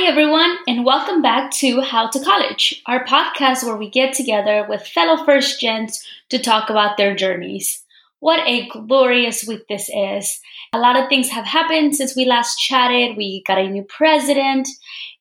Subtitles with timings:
[0.00, 4.64] Hi, everyone, and welcome back to How to College, our podcast where we get together
[4.66, 7.84] with fellow first gens to talk about their journeys.
[8.18, 10.40] What a glorious week this is.
[10.72, 13.18] A lot of things have happened since we last chatted.
[13.18, 14.66] We got a new president.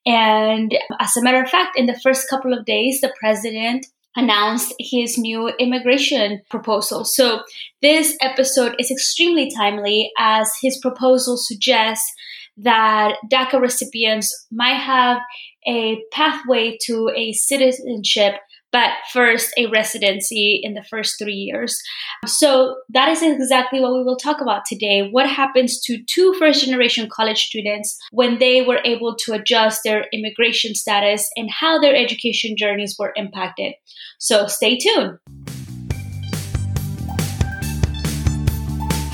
[0.05, 3.85] And as a matter of fact, in the first couple of days, the president
[4.15, 7.03] announced his new immigration proposal.
[7.03, 7.41] So
[7.81, 12.13] this episode is extremely timely as his proposal suggests
[12.59, 15.19] that DACA recipients might have
[15.67, 18.35] a pathway to a citizenship
[18.71, 21.81] but first a residency in the first three years.
[22.27, 25.09] So that is exactly what we will talk about today.
[25.09, 30.05] What happens to two first generation college students when they were able to adjust their
[30.13, 33.73] immigration status and how their education journeys were impacted.
[34.19, 35.17] So stay tuned.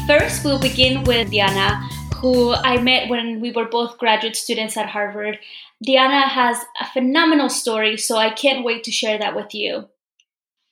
[0.07, 1.81] First, we'll begin with Diana,
[2.25, 5.37] who I met when we were both graduate students at Harvard.
[5.83, 9.87] Diana has a phenomenal story, so I can't wait to share that with you.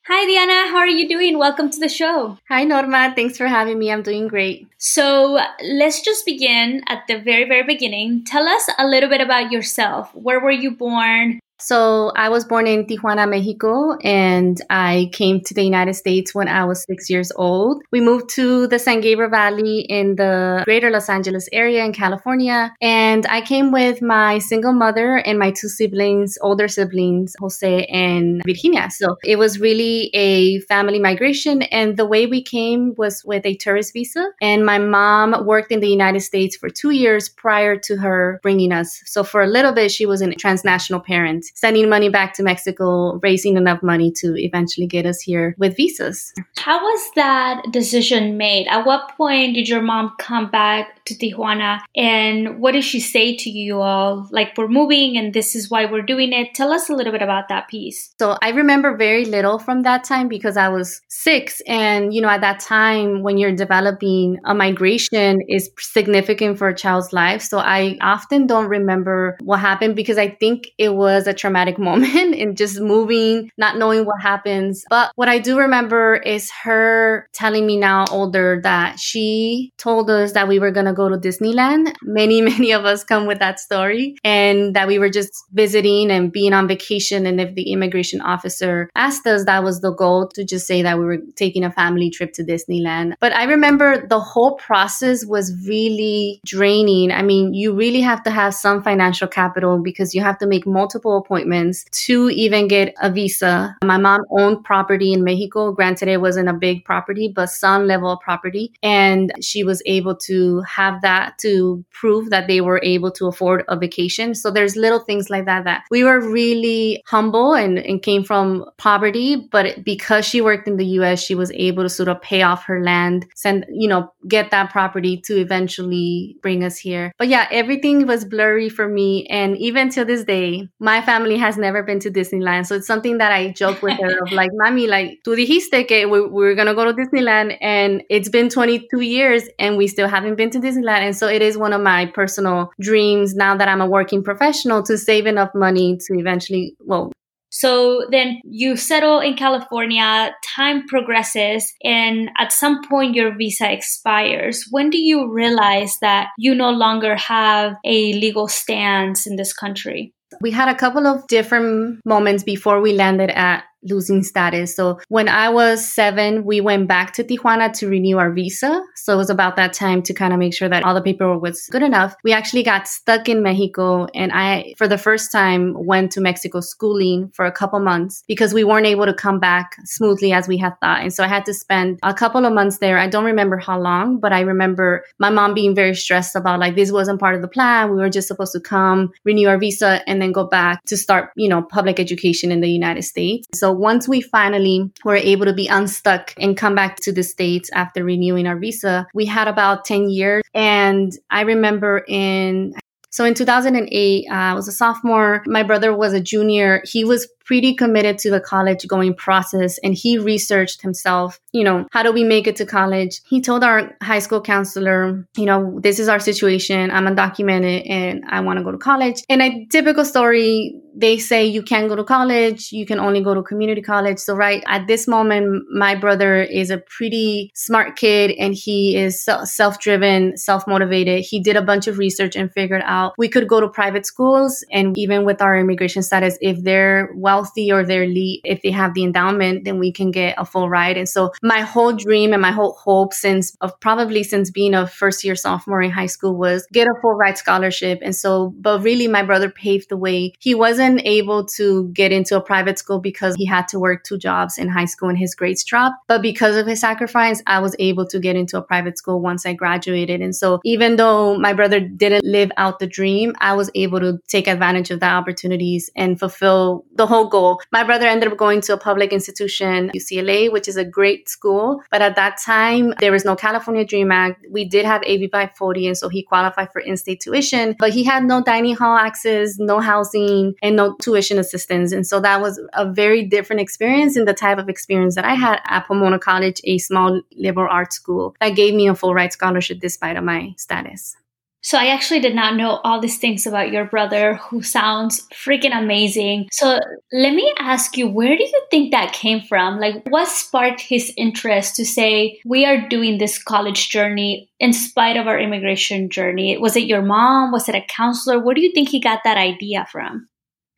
[0.07, 0.71] Hi, Diana.
[0.71, 1.37] How are you doing?
[1.37, 2.39] Welcome to the show.
[2.49, 3.13] Hi, Norma.
[3.15, 3.91] Thanks for having me.
[3.91, 4.67] I'm doing great.
[4.79, 8.25] So, let's just begin at the very, very beginning.
[8.25, 10.09] Tell us a little bit about yourself.
[10.15, 11.39] Where were you born?
[11.63, 16.49] So I was born in Tijuana, Mexico, and I came to the United States when
[16.49, 17.83] I was six years old.
[17.89, 22.73] We moved to the San Gabriel Valley in the greater Los Angeles area in California.
[22.81, 28.41] And I came with my single mother and my two siblings, older siblings, Jose and
[28.45, 28.89] Virginia.
[28.91, 31.61] So it was really a family migration.
[31.61, 34.31] And the way we came was with a tourist visa.
[34.41, 38.73] And my mom worked in the United States for two years prior to her bringing
[38.73, 39.01] us.
[39.05, 43.19] So for a little bit, she was a transnational parent sending money back to Mexico,
[43.19, 46.33] raising enough money to eventually get us here with visas.
[46.57, 48.67] How was that decision made?
[48.67, 53.35] At what point did your mom come back to Tijuana and what did she say
[53.35, 54.27] to you all?
[54.31, 56.53] Like, we're moving and this is why we're doing it.
[56.53, 58.13] Tell us a little bit about that piece.
[58.19, 61.61] So, I remember very little from that time because I was six.
[61.67, 66.75] And, you know, at that time, when you're developing a migration is significant for a
[66.75, 67.41] child's life.
[67.41, 72.35] So, I often don't remember what happened because I think it was a traumatic moment
[72.35, 74.85] and just moving, not knowing what happens.
[74.89, 80.31] But what I do remember is her telling me now older that she told us
[80.31, 81.93] that we were going to go to Disneyland.
[82.01, 86.31] Many, many of us come with that story and that we were just visiting and
[86.31, 87.25] being on vacation.
[87.25, 90.97] And if the immigration officer asked us, that was the goal to just say that
[90.97, 93.15] we were taking a family trip to Disneyland.
[93.19, 97.11] But I remember the whole process was really draining.
[97.11, 100.65] I mean, you really have to have some financial capital because you have to make
[100.65, 103.75] multiple appointments to even get a visa.
[103.83, 105.71] My mom owned property in Mexico.
[105.71, 108.73] Granted, it wasn't a big property, but some level property.
[108.81, 113.63] And she was able to have that to prove that they were able to afford
[113.67, 114.35] a vacation.
[114.35, 118.65] So there's little things like that that we were really humble and, and came from
[118.77, 119.35] poverty.
[119.51, 122.65] But because she worked in the US, she was able to sort of pay off
[122.65, 127.11] her land, send, you know, get that property to eventually bring us here.
[127.17, 129.25] But yeah, everything was blurry for me.
[129.27, 132.65] And even to this day, my family family has never been to Disneyland.
[132.65, 136.07] So it's something that I joke with her of like, Mami, like, tú dijiste que
[136.07, 137.57] we, we're going to go to Disneyland.
[137.61, 141.01] And it's been 22 years and we still haven't been to Disneyland.
[141.07, 144.81] And so it is one of my personal dreams now that I'm a working professional
[144.83, 147.11] to save enough money to eventually, well,
[147.55, 154.65] so then you settle in California, time progresses, and at some point your visa expires.
[154.71, 160.11] When do you realize that you no longer have a legal stance in this country?
[160.41, 164.75] We had a couple of different moments before we landed at losing status.
[164.75, 168.81] So when I was seven, we went back to Tijuana to renew our visa.
[168.95, 171.41] So it was about that time to kind of make sure that all the paperwork
[171.41, 172.15] was good enough.
[172.23, 176.59] We actually got stuck in Mexico and I, for the first time, went to Mexico
[176.61, 180.57] schooling for a couple months because we weren't able to come back smoothly as we
[180.57, 181.01] had thought.
[181.01, 182.97] And so I had to spend a couple of months there.
[182.97, 186.75] I don't remember how long, but I remember my mom being very stressed about like
[186.75, 187.91] this wasn't part of the plan.
[187.91, 191.31] We were just supposed to come, renew our visa, and then go back to start,
[191.35, 193.47] you know, public education in the United States.
[193.53, 197.69] So once we finally were able to be unstuck and come back to the States
[197.73, 200.43] after renewing our visa, we had about 10 years.
[200.53, 202.73] And I remember in
[203.13, 205.43] so in 2008, uh, I was a sophomore.
[205.45, 206.81] My brother was a junior.
[206.83, 211.85] He was pretty committed to the college going process and he researched himself, you know,
[211.91, 213.21] how do we make it to college?
[213.27, 216.91] He told our high school counselor, you know, this is our situation.
[216.91, 219.23] I'm undocumented and I want to go to college.
[219.29, 223.33] And a typical story, they say you can't go to college, you can only go
[223.33, 224.19] to community college.
[224.19, 229.23] So, right at this moment, my brother is a pretty smart kid and he is
[229.23, 231.25] self driven, self motivated.
[231.25, 234.63] He did a bunch of research and figured out we could go to private schools.
[234.71, 238.93] And even with our immigration status, if they're wealthy or they're elite, if they have
[238.93, 240.97] the endowment, then we can get a full ride.
[240.97, 244.87] And so, my whole dream and my whole hope since of probably since being a
[244.87, 247.99] first year sophomore in high school was get a full ride scholarship.
[248.01, 250.33] And so, but really, my brother paved the way.
[250.39, 254.03] He wasn't wasn't able to get into a private school because he had to work
[254.03, 255.95] two jobs in high school and his grades dropped.
[256.07, 259.45] But because of his sacrifice, I was able to get into a private school once
[259.45, 260.21] I graduated.
[260.21, 264.19] And so even though my brother didn't live out the dream, I was able to
[264.27, 267.61] take advantage of the opportunities and fulfill the whole goal.
[267.71, 271.81] My brother ended up going to a public institution, UCLA, which is a great school.
[271.91, 274.45] But at that time, there was no California Dream Act.
[274.49, 278.23] We did have AB 540, and so he qualified for in-state tuition, but he had
[278.23, 281.91] no dining hall access, no housing, and no tuition assistance.
[281.91, 285.33] And so that was a very different experience in the type of experience that I
[285.33, 289.33] had at Pomona College, a small liberal arts school that gave me a full ride
[289.33, 291.15] scholarship despite of my status.
[291.63, 295.75] So I actually did not know all these things about your brother who sounds freaking
[295.75, 296.49] amazing.
[296.51, 296.77] So
[297.13, 299.79] let me ask you, where do you think that came from?
[299.79, 305.15] Like what sparked his interest to say we are doing this college journey in spite
[305.15, 306.57] of our immigration journey?
[306.57, 307.53] Was it your mom?
[307.53, 308.43] Was it a counselor?
[308.43, 310.27] Where do you think he got that idea from?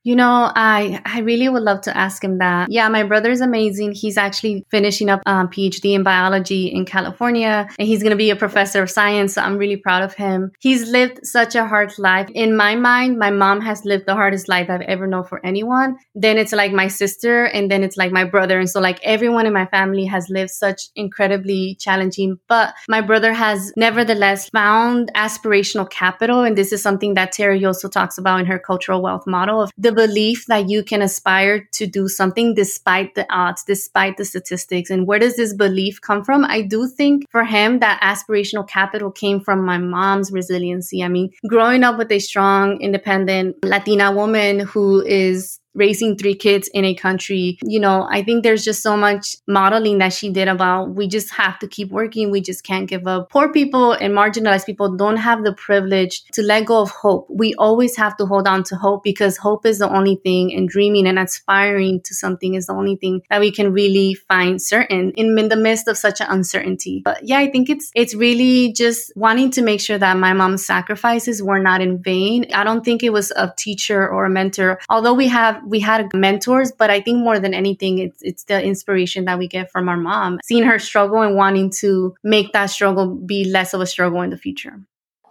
[0.06, 2.72] You know, I I really would love to ask him that.
[2.72, 3.94] Yeah, my brother is amazing.
[3.94, 8.30] He's actually finishing up um, PhD in biology in California, and he's going to be
[8.30, 9.34] a professor of science.
[9.34, 10.52] So I'm really proud of him.
[10.60, 12.30] He's lived such a hard life.
[12.36, 15.98] In my mind, my mom has lived the hardest life I've ever known for anyone.
[16.14, 19.48] Then it's like my sister, and then it's like my brother, and so like everyone
[19.48, 22.38] in my family has lived such incredibly challenging.
[22.48, 27.90] But my brother has nevertheless found aspirational capital, and this is something that Terry also
[27.90, 31.88] talks about in her cultural wealth model of the belief that you can aspire to
[31.88, 34.90] do something despite the odds, despite the statistics.
[34.90, 36.46] And where does this belief come from?
[36.46, 41.04] I do think for him that aspirational capital came from my mom's resiliency.
[41.04, 46.70] I mean, growing up with a strong, independent Latina woman who is raising three kids
[46.74, 47.58] in a country.
[47.64, 51.32] You know, I think there's just so much modeling that she did about we just
[51.34, 52.32] have to keep working.
[52.32, 53.30] We just can't give up.
[53.30, 57.28] Poor people and marginalized people don't have the privilege to let go of hope.
[57.30, 60.68] We always have to hold on to hope because hope is the only thing and
[60.68, 65.12] dreaming and aspiring to something is the only thing that we can really find certain
[65.12, 67.02] in, in the midst of such an uncertainty.
[67.04, 70.66] But yeah, I think it's it's really just wanting to make sure that my mom's
[70.66, 72.46] sacrifices were not in vain.
[72.54, 74.80] I don't think it was a teacher or a mentor.
[74.90, 78.64] Although we have we had mentors, but I think more than anything, it's it's the
[78.64, 82.68] inspiration that we get from our mom, seeing her struggle and wanting to make that
[82.68, 84.80] struggle be less of a struggle in the future.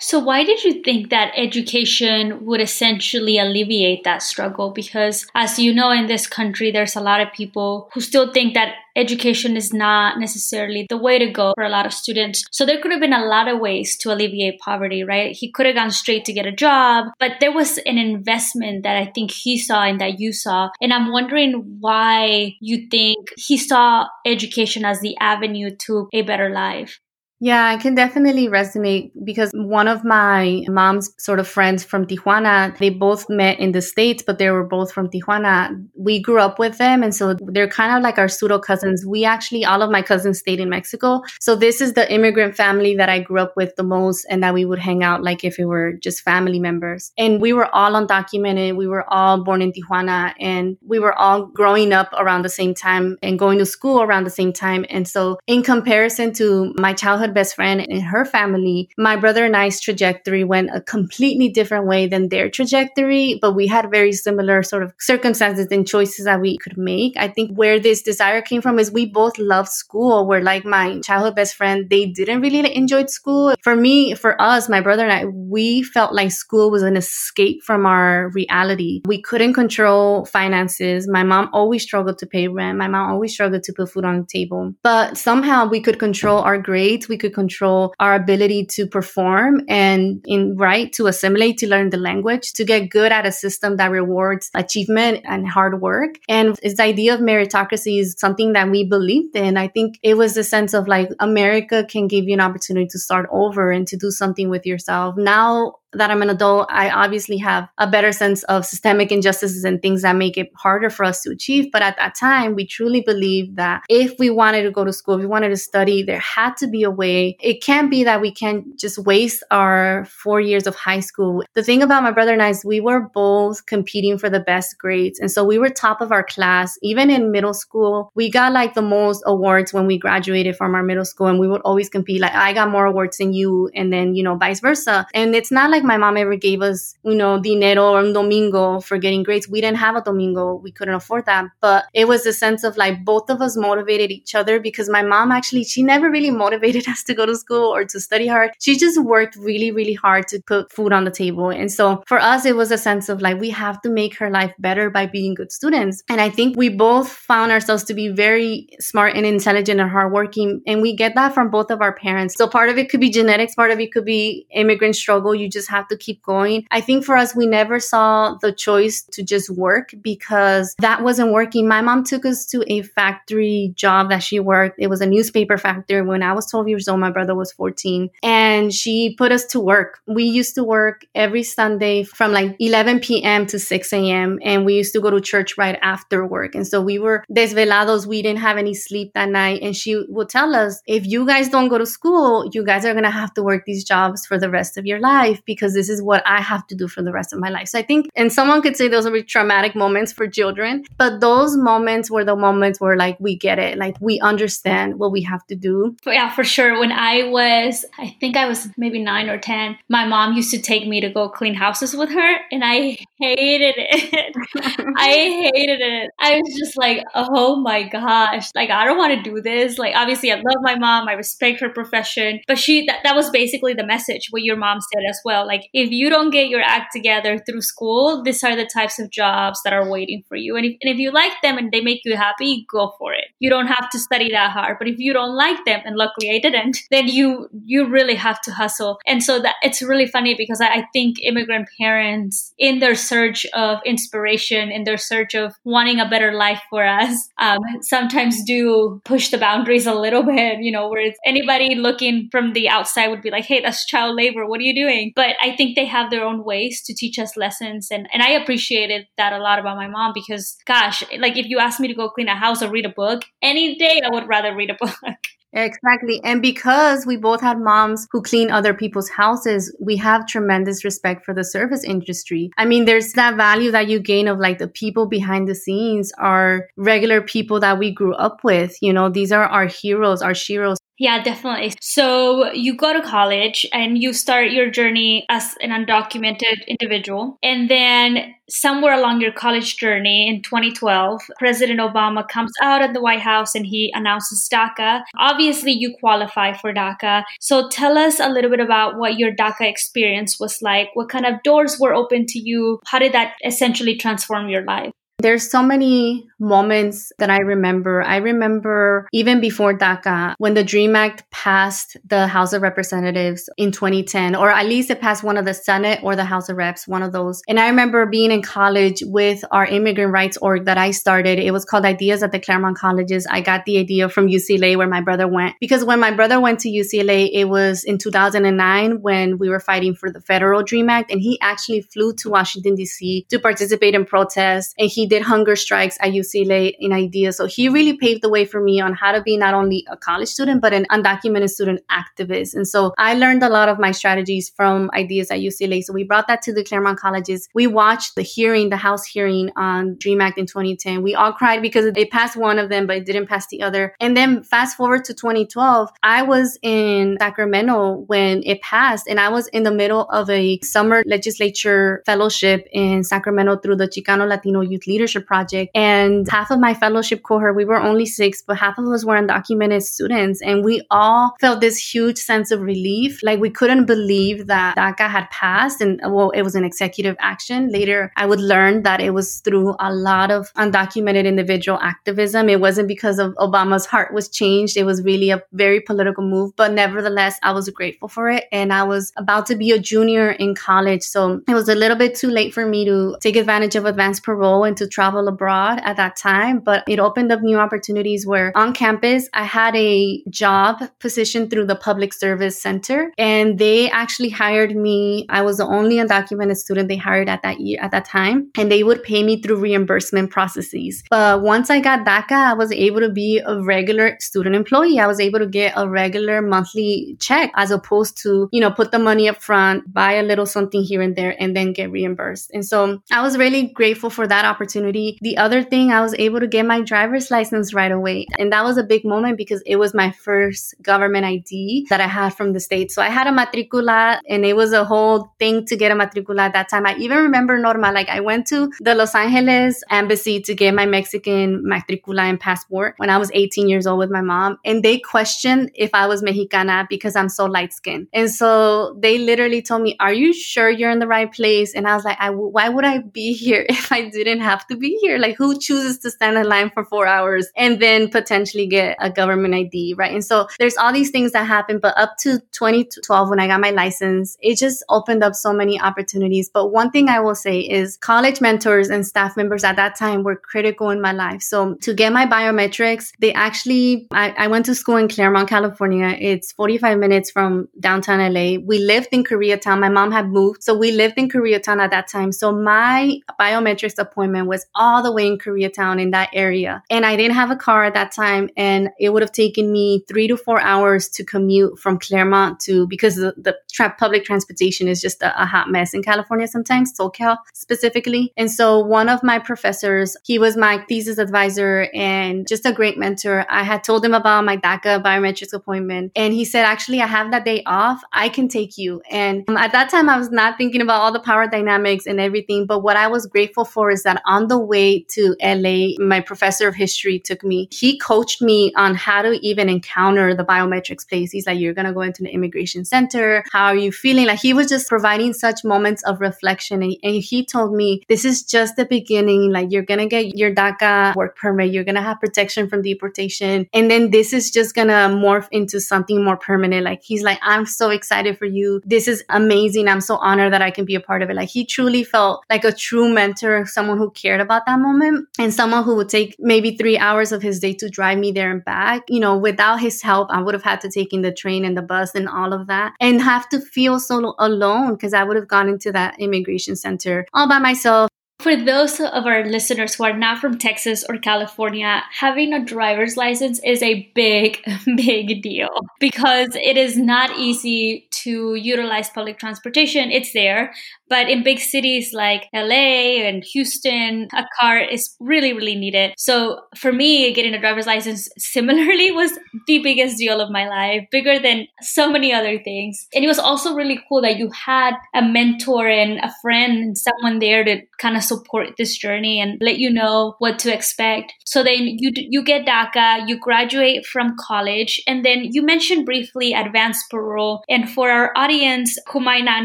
[0.01, 4.71] So, why did you think that education would essentially alleviate that struggle?
[4.71, 8.55] Because, as you know, in this country, there's a lot of people who still think
[8.55, 12.45] that education is not necessarily the way to go for a lot of students.
[12.51, 15.35] So, there could have been a lot of ways to alleviate poverty, right?
[15.35, 18.97] He could have gone straight to get a job, but there was an investment that
[18.97, 20.71] I think he saw and that you saw.
[20.81, 26.51] And I'm wondering why you think he saw education as the avenue to a better
[26.51, 27.01] life.
[27.45, 32.75] Yeah, I can definitely resonate because one of my mom's sort of friends from Tijuana,
[32.79, 35.69] they both met in the States, but they were both from Tijuana.
[35.95, 37.03] We grew up with them.
[37.03, 39.05] And so they're kind of like our pseudo cousins.
[39.05, 41.21] We actually, all of my cousins stayed in Mexico.
[41.39, 44.55] So this is the immigrant family that I grew up with the most and that
[44.55, 47.13] we would hang out like if it were just family members.
[47.19, 48.75] And we were all undocumented.
[48.75, 52.73] We were all born in Tijuana and we were all growing up around the same
[52.73, 54.87] time and going to school around the same time.
[54.89, 59.57] And so in comparison to my childhood best friend and her family, my brother and
[59.57, 64.63] I's trajectory went a completely different way than their trajectory, but we had very similar
[64.63, 67.15] sort of circumstances and choices that we could make.
[67.17, 70.27] I think where this desire came from is we both loved school.
[70.27, 73.55] Where like my childhood best friend, they didn't really enjoy school.
[73.63, 77.63] For me, for us, my brother and I, we felt like school was an escape
[77.63, 79.03] from our reality.
[79.07, 81.09] We couldn't control finances.
[81.09, 82.79] My mom always struggled to pay rent.
[82.79, 84.75] My mom always struggled to put food on the table.
[84.83, 87.09] But somehow we could control our grades.
[87.09, 91.97] We could control our ability to perform and in right to assimilate, to learn the
[91.97, 96.17] language, to get good at a system that rewards achievement and hard work.
[96.29, 99.57] And this idea of meritocracy is something that we believed in.
[99.57, 102.99] I think it was the sense of like America can give you an opportunity to
[102.99, 105.17] start over and to do something with yourself.
[105.17, 109.81] Now that I'm an adult, I obviously have a better sense of systemic injustices and
[109.81, 111.71] things that make it harder for us to achieve.
[111.73, 115.15] But at that time, we truly believed that if we wanted to go to school,
[115.15, 117.37] if we wanted to study, there had to be a way.
[117.41, 121.43] It can't be that we can't just waste our four years of high school.
[121.55, 124.79] The thing about my brother and I is we were both competing for the best
[124.79, 125.19] grades.
[125.21, 126.79] And so we were top of our class.
[126.83, 130.83] Even in middle school, we got like the most awards when we graduated from our
[130.83, 131.27] middle school.
[131.27, 132.21] And we would always compete.
[132.21, 133.71] Like I got more awards than you.
[133.75, 135.07] And then, you know, vice versa.
[135.15, 138.99] And it's not like my mom ever gave us, you know, dinero or domingo for
[138.99, 139.49] getting grades.
[139.49, 140.55] We didn't have a domingo.
[140.55, 141.47] We couldn't afford that.
[141.61, 145.03] But it was a sense of like both of us motivated each other because my
[145.03, 148.53] mom actually, she never really motivated us to go to school or to study hard.
[148.61, 151.51] She just worked really, really hard to put food on the table.
[151.51, 154.31] And so for us, it was a sense of like, we have to make her
[154.31, 156.03] life better by being good students.
[156.09, 160.63] And I think we both found ourselves to be very smart and intelligent and hardworking.
[160.67, 162.35] And we get that from both of our parents.
[162.37, 165.35] So part of it could be genetics, part of it could be immigrant struggle.
[165.35, 166.67] You just have to keep going.
[166.71, 171.33] I think for us, we never saw the choice to just work because that wasn't
[171.33, 171.67] working.
[171.69, 174.77] My mom took us to a factory job that she worked.
[174.79, 177.01] It was a newspaper factory when I was 12 years old.
[177.01, 180.01] My brother was 14 and she put us to work.
[180.07, 183.47] We used to work every Sunday from like 11 p.m.
[183.47, 184.39] to 6 a.m.
[184.43, 186.55] and we used to go to church right after work.
[186.55, 188.07] And so we were desvelados.
[188.07, 189.63] We didn't have any sleep that night.
[189.63, 192.93] And she would tell us, if you guys don't go to school, you guys are
[192.93, 195.89] going to have to work these jobs for the rest of your life because this
[195.89, 197.69] is what I have to do for the rest of my life.
[197.69, 201.21] So I think, and someone could say those are really traumatic moments for children, but
[201.21, 205.23] those moments were the moments where like we get it, like we understand what we
[205.23, 205.97] have to do.
[206.07, 206.79] Yeah, for sure.
[206.79, 210.61] When I was, I think I was maybe nine or 10, my mom used to
[210.61, 214.37] take me to go clean houses with her, and I hated it.
[214.97, 215.09] I
[215.53, 216.11] hated it.
[216.21, 219.79] I was just like, oh my gosh, like I don't want to do this.
[219.79, 223.31] Like, obviously, I love my mom, I respect her profession, but she, that, that was
[223.31, 225.44] basically the message, what your mom said as well.
[225.47, 229.11] Like, if you don't get your act together through school, these are the types of
[229.11, 230.57] jobs that are waiting for you.
[230.57, 233.27] And if, and if you like them and they make you happy, go for it.
[233.39, 234.77] You don't have to study that hard.
[234.79, 238.41] But if you don't like them, and luckily I didn't, then you you really have
[238.43, 238.99] to hustle.
[239.07, 243.47] And so that it's really funny because I, I think immigrant parents in their search
[243.55, 249.01] of inspiration, in their search of wanting a better life for us, um, sometimes do
[249.05, 253.23] push the boundaries a little bit, you know, where anybody looking from the outside would
[253.23, 254.47] be like, hey, that's child labor.
[254.47, 255.13] What are you doing?
[255.15, 257.89] But I think they have their own ways to teach us lessons.
[257.91, 261.59] And, and I appreciated that a lot about my mom because, gosh, like if you
[261.59, 264.29] asked me to go clean a house or read a book, any day I would
[264.29, 265.17] rather read a book.
[265.55, 266.21] Exactly.
[266.25, 271.25] And because we both had moms who clean other people's houses, we have tremendous respect
[271.25, 272.51] for the service industry.
[272.59, 276.13] I mean, there's that value that you gain of like the people behind the scenes
[276.19, 278.77] are regular people that we grew up with.
[278.83, 280.77] You know, these are our heroes, our sheroes.
[280.97, 281.73] Yeah, definitely.
[281.81, 287.37] So you go to college and you start your journey as an undocumented individual.
[287.43, 293.01] And then somewhere along your college journey in 2012, President Obama comes out at the
[293.01, 295.03] White House and he announces DACA.
[295.19, 297.25] Obviously, you qualify for DACA.
[297.41, 300.91] So tell us a little bit about what your DACA experience was like.
[300.95, 302.79] What kind of doors were open to you?
[302.87, 304.93] How did that essentially transform your life?
[305.25, 308.03] There's so many moments that I remember.
[308.03, 313.73] I remember even before DACA, when the DREAM Act passed the House of Representatives in
[313.73, 316.87] 2010, or at least it passed one of the Senate or the House of Reps,
[316.87, 317.41] one of those.
[317.49, 321.39] And I remember being in college with our immigrant rights org that I started.
[321.39, 323.27] It was called IDEAS at the Claremont Colleges.
[323.31, 325.55] I got the idea from UCLA where my brother went.
[325.59, 329.95] Because when my brother went to UCLA, it was in 2009 when we were fighting
[329.95, 331.11] for the federal DREAM Act.
[331.11, 333.25] And he actually flew to Washington, D.C.
[333.31, 334.75] to participate in protests.
[334.79, 337.37] And he did hunger strikes at UCLA in IDEAS.
[337.37, 339.97] So he really paved the way for me on how to be not only a
[339.97, 342.55] college student, but an undocumented student activist.
[342.55, 345.85] And so I learned a lot of my strategies from IDEAS at UCLA.
[345.85, 347.49] So we brought that to the Claremont colleges.
[347.55, 351.03] We watched the hearing, the House hearing on DREAM Act in 2010.
[351.03, 353.95] We all cried because they passed one of them, but it didn't pass the other.
[354.01, 359.29] And then fast forward to 2012, I was in Sacramento when it passed, and I
[359.29, 364.61] was in the middle of a summer legislature fellowship in Sacramento through the Chicano Latino
[364.61, 365.71] Youth Leadership Project.
[365.75, 369.21] And half of my fellowship cohort, we were only six, but half of us were
[369.21, 370.41] undocumented students.
[370.41, 373.21] And we all felt this huge sense of relief.
[373.23, 375.81] Like we couldn't believe that DACA had passed.
[375.81, 377.71] And well, it was an executive action.
[377.71, 382.49] Later, I would learn that it was through a lot of undocumented individual activism.
[382.49, 384.77] It wasn't because of Obama's heart was changed.
[384.77, 386.55] It was really a very political move.
[386.57, 388.45] But nevertheless, I was grateful for it.
[388.53, 391.03] And I was about to be a junior in college.
[391.03, 394.23] So it was a little bit too late for me to take advantage of advanced
[394.23, 398.27] parole and to to travel abroad at that time, but it opened up new opportunities
[398.27, 403.91] where on campus, I had a job position through the Public Service Center and they
[403.91, 405.27] actually hired me.
[405.29, 408.71] I was the only undocumented student they hired at that year, at that time, and
[408.71, 411.03] they would pay me through reimbursement processes.
[411.11, 414.99] But once I got DACA, I was able to be a regular student employee.
[414.99, 418.93] I was able to get a regular monthly check as opposed to, you know, put
[418.93, 422.51] the money up front, buy a little something here and there, and then get reimbursed.
[422.53, 424.74] And so I was really grateful for that opportunity.
[425.21, 428.27] The other thing, I was able to get my driver's license right away.
[428.39, 432.07] And that was a big moment because it was my first government ID that I
[432.07, 432.91] had from the state.
[432.91, 436.43] So I had a matricula and it was a whole thing to get a matricula
[436.43, 436.87] at that time.
[436.87, 440.87] I even remember Norma, like I went to the Los Angeles embassy to get my
[440.87, 444.59] Mexican matricula and passport when I was 18 years old with my mom.
[444.65, 448.09] And they questioned if I was Mexicana because I'm so light skinned.
[448.13, 451.75] And so they literally told me, Are you sure you're in the right place?
[451.75, 454.64] And I was like, I w- Why would I be here if I didn't have
[454.69, 455.19] to be here?
[455.19, 459.11] Like, who chooses to stand in line for four hours and then potentially get a
[459.11, 460.13] government ID, right?
[460.13, 461.79] And so there's all these things that happen.
[461.79, 465.81] But up to 2012, when I got my license, it just opened up so many
[465.81, 466.49] opportunities.
[466.49, 470.23] But one thing I will say is college mentors and staff members at that time
[470.23, 471.43] were critical in my life.
[471.43, 476.17] So to get my biometrics, they actually, I, I went to school in Claremont, California.
[476.19, 478.59] It's 45 minutes from downtown LA.
[478.65, 479.81] We lived in Koreatown.
[479.81, 480.63] My mom had moved.
[480.63, 482.33] So we lived in Koreatown at that time.
[482.33, 486.83] So my biometrics appointment was all the way in Koreatown in that area.
[486.91, 488.51] And I didn't have a car at that time.
[488.57, 492.87] And it would have taken me three to four hours to commute from Claremont to,
[492.87, 496.93] because the, the tra- public transportation is just a, a hot mess in California sometimes,
[496.99, 498.33] SoCal specifically.
[498.37, 502.99] And so one of my professors, he was my thesis advisor and just a great
[502.99, 503.47] mentor.
[503.49, 507.31] I had told him about my DACA biometrics appointment and he said, actually, I have
[507.31, 508.03] that day off.
[508.13, 509.03] I can take you.
[509.11, 512.21] And um, at that time, I was not thinking about all the power dynamics and
[512.21, 512.67] everything.
[512.67, 516.69] But what I was grateful for is that on the way to LA, my professor
[516.69, 517.69] of history took me.
[517.71, 521.31] He coached me on how to even encounter the biometrics place.
[521.33, 523.45] He's like, you're going to go into the immigration center.
[523.53, 524.27] How are you feeling?
[524.27, 526.83] Like he was just providing such moments of reflection.
[526.83, 529.53] And, and he told me, this is just the beginning.
[529.53, 531.73] Like you're going to get your DACA work permit.
[531.73, 533.67] You're going to have protection from deportation.
[533.73, 536.85] And then this is just going to morph into something more permanent.
[536.85, 538.81] Like he's like, I'm so excited for you.
[538.85, 539.89] This is amazing.
[539.89, 541.37] I'm so honored that I can be a part of it.
[541.37, 545.55] Like he truly felt like a true mentor, someone who cared about that moment and
[545.55, 548.65] someone who would take maybe three hours of his day to drive me there and
[548.65, 549.03] back.
[549.09, 551.77] You know, without his help, I would have had to take in the train and
[551.77, 555.37] the bus and all of that and have to feel so alone because I would
[555.37, 560.05] have gone into that immigration center all by myself for those of our listeners who
[560.05, 564.63] are not from Texas or California, having a driver's license is a big,
[564.97, 570.11] big deal because it is not easy to utilize public transportation.
[570.11, 570.75] It's there,
[571.09, 576.15] but in big cities like LA and Houston, a car is really, really needed.
[576.17, 579.33] So for me, getting a driver's license similarly was
[579.67, 583.07] the biggest deal of my life, bigger than so many other things.
[583.15, 586.99] And it was also really cool that you had a mentor and a friend and
[586.99, 591.33] someone there to kind of support this journey and let you know what to expect.
[591.45, 596.53] So then you you get DACA, you graduate from college, and then you mentioned briefly
[596.53, 597.63] advanced parole.
[597.69, 599.65] And for our audience who might not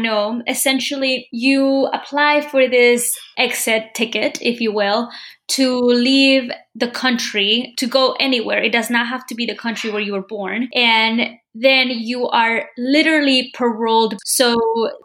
[0.00, 5.10] know, essentially you apply for this exit ticket, if you will,
[5.48, 8.62] to leave the country to go anywhere.
[8.62, 10.68] It does not have to be the country where you were born.
[10.74, 14.14] And then you are literally paroled.
[14.24, 14.56] So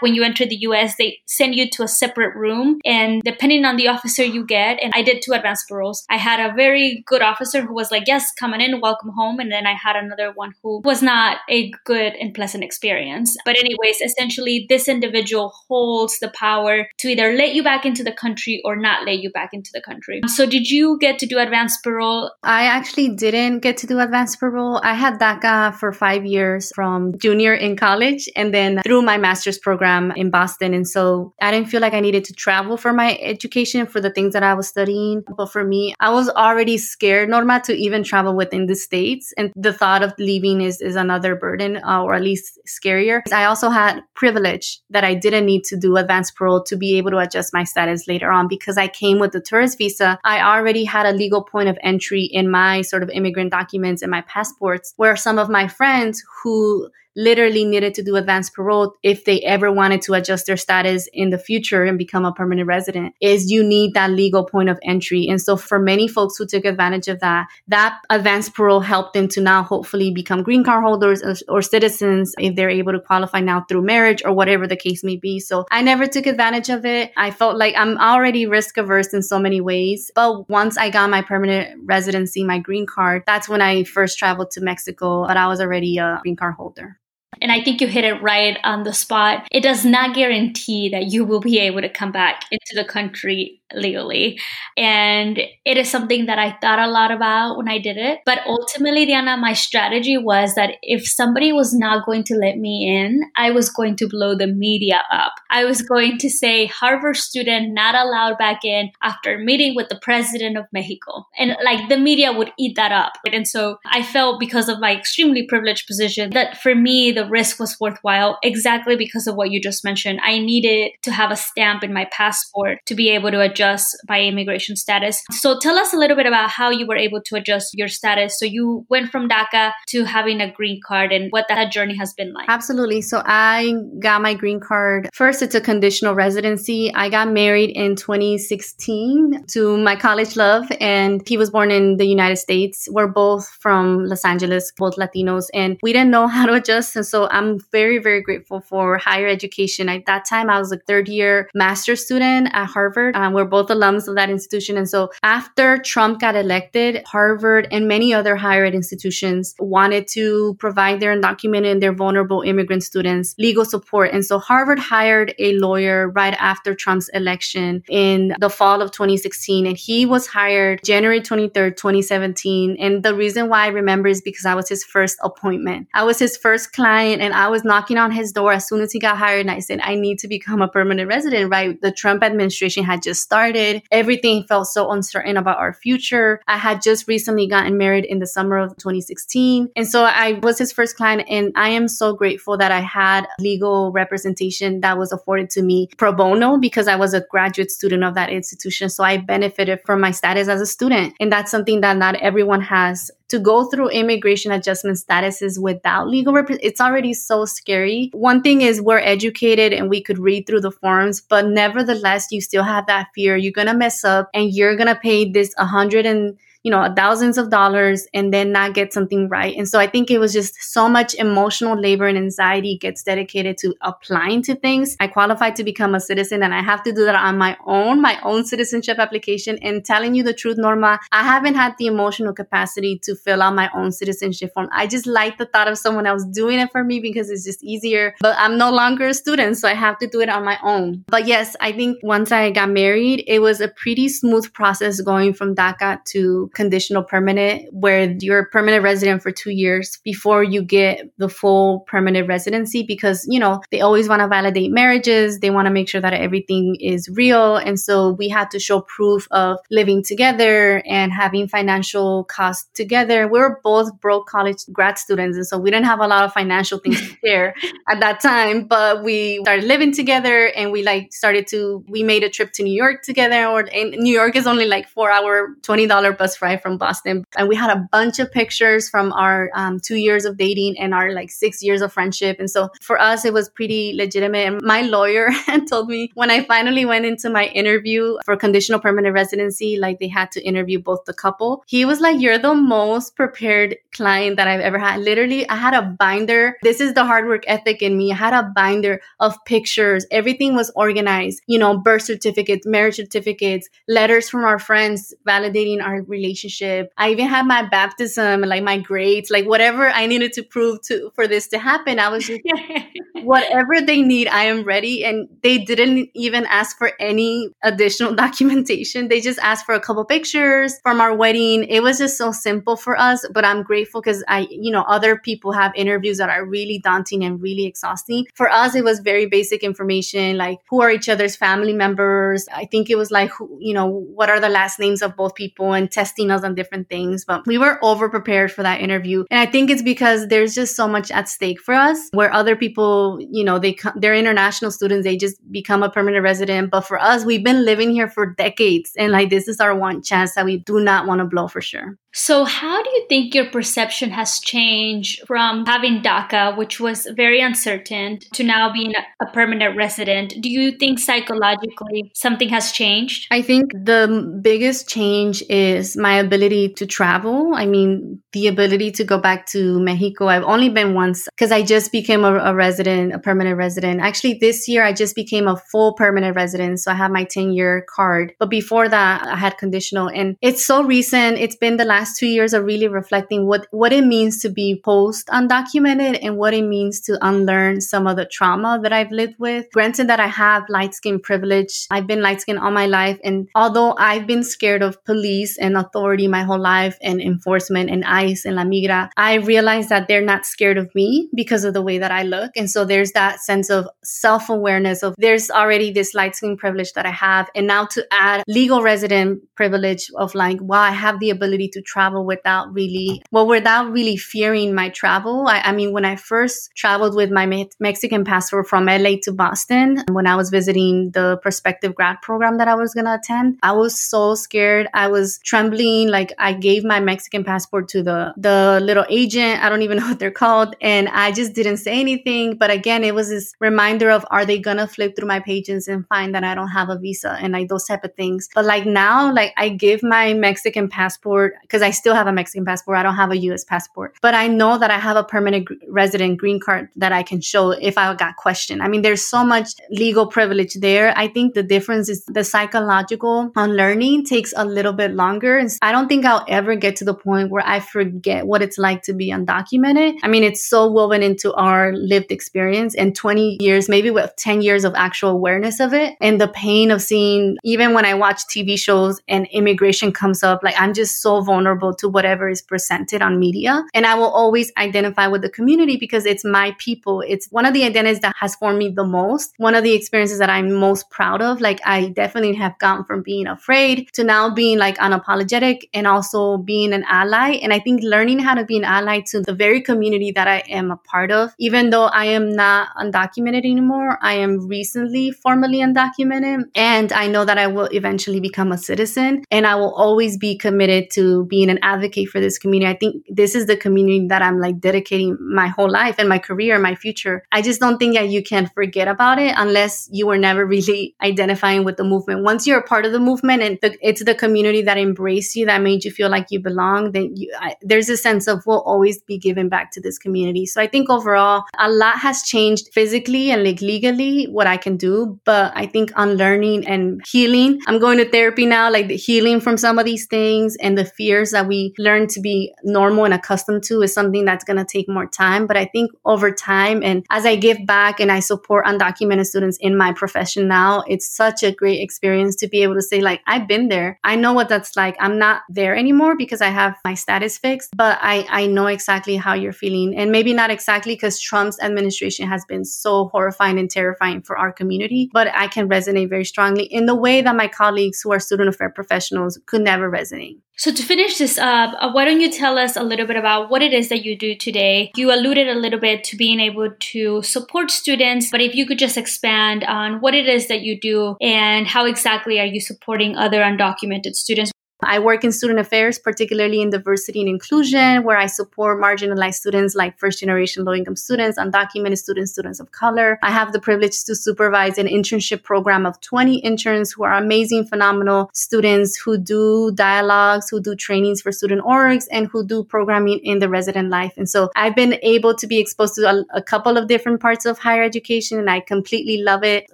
[0.00, 2.80] when you enter the US, they send you to a separate room.
[2.84, 6.40] And depending on the officer you get, and I did two advanced paroles, I had
[6.40, 9.40] a very good officer who was like, Yes, come on in, welcome home.
[9.40, 13.36] And then I had another one who was not a good and pleasant experience.
[13.44, 18.12] But, anyways, essentially, this individual holds the power to either let you back into the
[18.12, 20.20] country or not let you back into the country.
[20.26, 22.30] So, did you get to do advanced parole?
[22.42, 24.80] I actually didn't get to do advanced parole.
[24.82, 29.58] I had DACA for five years from junior in college and then through my master's
[29.58, 30.74] program in Boston.
[30.74, 34.10] And so I didn't feel like I needed to travel for my education for the
[34.10, 35.22] things that I was studying.
[35.36, 39.32] But for me, I was already scared, Norma, to even travel within the States.
[39.36, 43.22] And the thought of leaving is, is another burden uh, or at least scarier.
[43.32, 47.10] I also had privilege that I didn't need to do advanced parole to be able
[47.10, 50.18] to adjust my status later on because I came with the tourist visa.
[50.24, 54.10] I already had a legal point of entry in my sort of immigrant documents and
[54.10, 59.24] my passports where some of my friends who literally needed to do advanced parole if
[59.24, 63.14] they ever wanted to adjust their status in the future and become a permanent resident
[63.20, 65.26] is you need that legal point of entry.
[65.26, 69.28] And so for many folks who took advantage of that, that advanced parole helped them
[69.28, 73.40] to now hopefully become green card holders or, or citizens if they're able to qualify
[73.40, 75.40] now through marriage or whatever the case may be.
[75.40, 77.12] So I never took advantage of it.
[77.16, 80.10] I felt like I'm already risk averse in so many ways.
[80.14, 84.50] But once I got my permanent residency, my green card, that's when I first traveled
[84.52, 86.98] to Mexico, but I was already a green card holder.
[87.40, 89.46] And I think you hit it right on the spot.
[89.50, 93.60] It does not guarantee that you will be able to come back into the country
[93.74, 94.38] legally.
[94.76, 98.20] And it is something that I thought a lot about when I did it.
[98.24, 102.88] But ultimately, Diana, my strategy was that if somebody was not going to let me
[102.88, 105.34] in, I was going to blow the media up.
[105.50, 109.98] I was going to say, Harvard student not allowed back in after meeting with the
[110.00, 111.26] president of Mexico.
[111.36, 113.14] And like the media would eat that up.
[113.32, 117.58] And so I felt because of my extremely privileged position that for me, the risk
[117.58, 120.20] was worthwhile exactly because of what you just mentioned.
[120.24, 124.20] I needed to have a stamp in my passport to be able to adjust my
[124.20, 125.22] immigration status.
[125.30, 128.38] So tell us a little bit about how you were able to adjust your status.
[128.38, 132.12] So you went from DACA to having a green card and what that journey has
[132.14, 132.48] been like.
[132.48, 133.02] Absolutely.
[133.02, 135.08] So I got my green card.
[135.12, 136.92] First, it's a conditional residency.
[136.94, 142.06] I got married in 2016 to my college love, and he was born in the
[142.06, 142.88] United States.
[142.90, 146.94] We're both from Los Angeles, both Latinos, and we didn't know how to adjust.
[147.08, 149.88] So I'm very, very grateful for higher education.
[149.88, 153.16] At that time, I was a third year master's student at Harvard.
[153.16, 154.76] Um, we're both alums of that institution.
[154.76, 160.54] And so after Trump got elected, Harvard and many other higher ed institutions wanted to
[160.58, 164.10] provide their undocumented and their vulnerable immigrant students legal support.
[164.12, 169.66] And so Harvard hired a lawyer right after Trump's election in the fall of 2016.
[169.66, 172.76] And he was hired January 23rd, 2017.
[172.78, 175.88] And the reason why I remember is because I was his first appointment.
[175.94, 178.92] I was his first client and I was knocking on his door as soon as
[178.92, 179.40] he got hired.
[179.40, 181.80] And I said, I need to become a permanent resident, right?
[181.80, 183.82] The Trump administration had just started.
[183.90, 186.40] Everything felt so uncertain about our future.
[186.46, 189.70] I had just recently gotten married in the summer of 2016.
[189.76, 191.24] And so I was his first client.
[191.28, 195.88] And I am so grateful that I had legal representation that was afforded to me
[195.96, 198.88] pro bono because I was a graduate student of that institution.
[198.88, 201.14] So I benefited from my status as a student.
[201.20, 206.32] And that's something that not everyone has to go through immigration adjustment statuses without legal
[206.32, 208.10] rep- it's already so scary.
[208.12, 212.40] One thing is we're educated and we could read through the forms, but nevertheless you
[212.40, 216.36] still have that fear you're to mess up and you're to pay this 100 and
[216.66, 219.56] you know, thousands of dollars and then not get something right.
[219.56, 223.56] And so I think it was just so much emotional labor and anxiety gets dedicated
[223.58, 224.96] to applying to things.
[224.98, 228.02] I qualified to become a citizen and I have to do that on my own,
[228.02, 229.60] my own citizenship application.
[229.62, 233.54] And telling you the truth, Norma, I haven't had the emotional capacity to fill out
[233.54, 234.68] my own citizenship form.
[234.72, 237.62] I just like the thought of someone else doing it for me because it's just
[237.62, 238.16] easier.
[238.18, 241.04] But I'm no longer a student, so I have to do it on my own.
[241.06, 245.32] But yes, I think once I got married, it was a pretty smooth process going
[245.32, 250.62] from DACA to conditional permanent where you're a permanent resident for two years before you
[250.62, 255.40] get the full permanent residency because, you know, they always want to validate marriages.
[255.40, 257.56] They want to make sure that everything is real.
[257.56, 263.28] And so we had to show proof of living together and having financial costs together.
[263.28, 265.36] We were both broke college grad students.
[265.36, 267.54] And so we didn't have a lot of financial things to share
[267.86, 272.24] at that time, but we started living together and we like started to, we made
[272.24, 275.54] a trip to New York together or and New York is only like four hour,
[275.60, 277.24] $20 bus ride from Boston.
[277.36, 280.94] And we had a bunch of pictures from our um, two years of dating and
[280.94, 282.38] our like six years of friendship.
[282.38, 284.46] And so for us, it was pretty legitimate.
[284.46, 285.30] And my lawyer
[285.68, 290.08] told me when I finally went into my interview for conditional permanent residency, like they
[290.08, 291.64] had to interview both the couple.
[291.66, 295.00] He was like, You're the most prepared client that I've ever had.
[295.00, 296.56] Literally, I had a binder.
[296.62, 298.12] This is the hard work ethic in me.
[298.12, 300.06] I had a binder of pictures.
[300.10, 306.02] Everything was organized, you know, birth certificates, marriage certificates, letters from our friends validating our
[306.02, 306.92] relationship relationship.
[306.96, 311.10] I even had my baptism, like my grades, like whatever I needed to prove to
[311.14, 311.98] for this to happen.
[311.98, 312.40] I was just
[313.22, 315.04] whatever they need, I am ready.
[315.04, 319.08] And they didn't even ask for any additional documentation.
[319.08, 321.64] They just asked for a couple pictures from our wedding.
[321.64, 323.26] It was just so simple for us.
[323.32, 327.24] But I'm grateful because I, you know, other people have interviews that are really daunting
[327.24, 328.26] and really exhausting.
[328.34, 332.46] For us, it was very basic information like who are each other's family members.
[332.52, 335.34] I think it was like, who, you know, what are the last names of both
[335.34, 337.24] people and test testing us on different things.
[337.24, 339.24] But we were over prepared for that interview.
[339.30, 342.56] And I think it's because there's just so much at stake for us where other
[342.56, 346.70] people, you know, they, they're international students, they just become a permanent resident.
[346.70, 348.92] But for us, we've been living here for decades.
[348.96, 351.60] And like, this is our one chance that we do not want to blow for
[351.60, 351.98] sure.
[352.18, 357.42] So, how do you think your perception has changed from having DACA, which was very
[357.42, 360.32] uncertain, to now being a permanent resident?
[360.40, 363.26] Do you think psychologically something has changed?
[363.30, 367.52] I think the biggest change is my ability to travel.
[367.56, 370.28] I mean, the ability to go back to Mexico.
[370.28, 374.00] I've only been once because I just became a, a resident, a permanent resident.
[374.00, 376.78] Actually, this year I just became a full permanent resident.
[376.78, 378.34] So I have my 10 year card.
[378.38, 380.06] But before that, I had conditional.
[380.08, 381.38] And it's so recent.
[381.38, 384.80] It's been the last two years are really reflecting what, what it means to be
[384.84, 389.40] post undocumented and what it means to unlearn some of the trauma that I've lived
[389.40, 389.66] with.
[389.72, 391.88] Granted that I have light skin privilege.
[391.90, 393.18] I've been light skin all my life.
[393.24, 398.04] And although I've been scared of police and authority my whole life and enforcement and
[398.04, 401.82] ICE and La Migra, I realized that they're not scared of me because of the
[401.82, 402.52] way that I look.
[402.56, 406.92] And so there's that sense of self awareness of there's already this light skin privilege
[406.94, 407.48] that I have.
[407.54, 411.82] And now to add legal resident privilege of like, wow, I have the ability to
[411.82, 415.46] travel without really, well, without really fearing my travel.
[415.48, 419.32] I, I mean, when I first traveled with my me- Mexican passport from LA to
[419.32, 423.58] Boston, when I was visiting the prospective grad program that I was going to attend,
[423.62, 424.88] I was so scared.
[424.94, 425.85] I was trembling.
[426.08, 429.62] Like I gave my Mexican passport to the, the little agent.
[429.64, 430.76] I don't even know what they're called.
[430.80, 432.56] And I just didn't say anything.
[432.56, 436.06] But again, it was this reminder of, are they to flip through my pages and
[436.08, 438.48] find that I don't have a visa and like those type of things.
[438.54, 442.64] But like now, like I give my Mexican passport because I still have a Mexican
[442.64, 442.98] passport.
[442.98, 446.38] I don't have a US passport, but I know that I have a permanent resident
[446.38, 448.82] green card that I can show if I got questioned.
[448.82, 451.12] I mean, there's so much legal privilege there.
[451.16, 455.58] I think the difference is the psychological unlearning takes a little bit longer.
[455.58, 458.78] And I don't think I'll ever get to the point where I forget what it's
[458.78, 460.18] like to be undocumented.
[460.22, 464.62] I mean, it's so woven into our lived experience and 20 years, maybe with 10
[464.62, 468.46] years of actual awareness of it and the pain of seeing, even when I watch
[468.46, 473.22] TV shows and immigration comes up, like I'm just so vulnerable to whatever is presented
[473.22, 473.84] on media.
[473.94, 477.22] And I will always identify with the community because it's my people.
[477.26, 479.54] It's one of the identities that has formed me the most.
[479.58, 481.60] One of the experiences that I'm most proud of.
[481.60, 486.58] Like I definitely have gone from being afraid to now being like unapologetic and also
[486.58, 487.58] being an ally.
[487.62, 490.58] And I think learning how to be an ally to the very community that I
[490.68, 495.78] am a part of, even though I am not undocumented anymore, I am recently formally
[495.78, 496.64] undocumented.
[496.74, 500.56] And I know that I will eventually become a citizen and I will always be
[500.56, 502.90] committed to being an advocate for this community.
[502.90, 506.38] I think this is the community that I'm like dedicating my whole life and my
[506.38, 507.44] career and my future.
[507.52, 511.14] I just don't think that you can forget about it unless you were never really
[511.22, 512.44] identifying with the movement.
[512.44, 515.82] Once you're a part of the movement and the, it's the community that embraced that
[515.82, 519.22] made you feel like you belong, then you, I, there's a sense of we'll always
[519.22, 520.66] be giving back to this community.
[520.66, 524.96] So I think overall, a lot has changed physically and like legally what I can
[524.96, 527.80] do, but I think unlearning and healing.
[527.86, 531.04] I'm going to therapy now, like the healing from some of these things and the
[531.04, 534.84] fears that we learn to be normal and accustomed to is something that's going to
[534.84, 535.66] take more time.
[535.66, 539.78] But I think over time and as I give back and I support undocumented students
[539.80, 543.40] in my profession now, it's such a great experience to be able to say, like,
[543.46, 544.18] I've been there.
[544.24, 545.16] I know what that's like.
[545.20, 549.36] I'm not there anymore because I have my status fixed, but I, I know exactly
[549.36, 550.16] how you're feeling.
[550.16, 554.72] And maybe not exactly because Trump's administration has been so horrifying and terrifying for our
[554.72, 558.40] community, but I can resonate very strongly in the way that my colleagues who are
[558.40, 560.58] student affairs professionals could never resonate.
[560.78, 563.70] So, to finish this up, uh, why don't you tell us a little bit about
[563.70, 565.10] what it is that you do today?
[565.16, 568.98] You alluded a little bit to being able to support students, but if you could
[568.98, 573.36] just expand on what it is that you do and how exactly are you supporting
[573.36, 574.70] other undocumented students?
[575.02, 579.94] I work in student affairs, particularly in diversity and inclusion, where I support marginalized students
[579.94, 583.38] like first generation low income students, undocumented students, students of color.
[583.42, 587.86] I have the privilege to supervise an internship program of 20 interns who are amazing,
[587.86, 593.40] phenomenal students who do dialogues, who do trainings for student orgs, and who do programming
[593.40, 594.32] in the resident life.
[594.36, 597.66] And so I've been able to be exposed to a, a couple of different parts
[597.66, 599.86] of higher education, and I completely love it.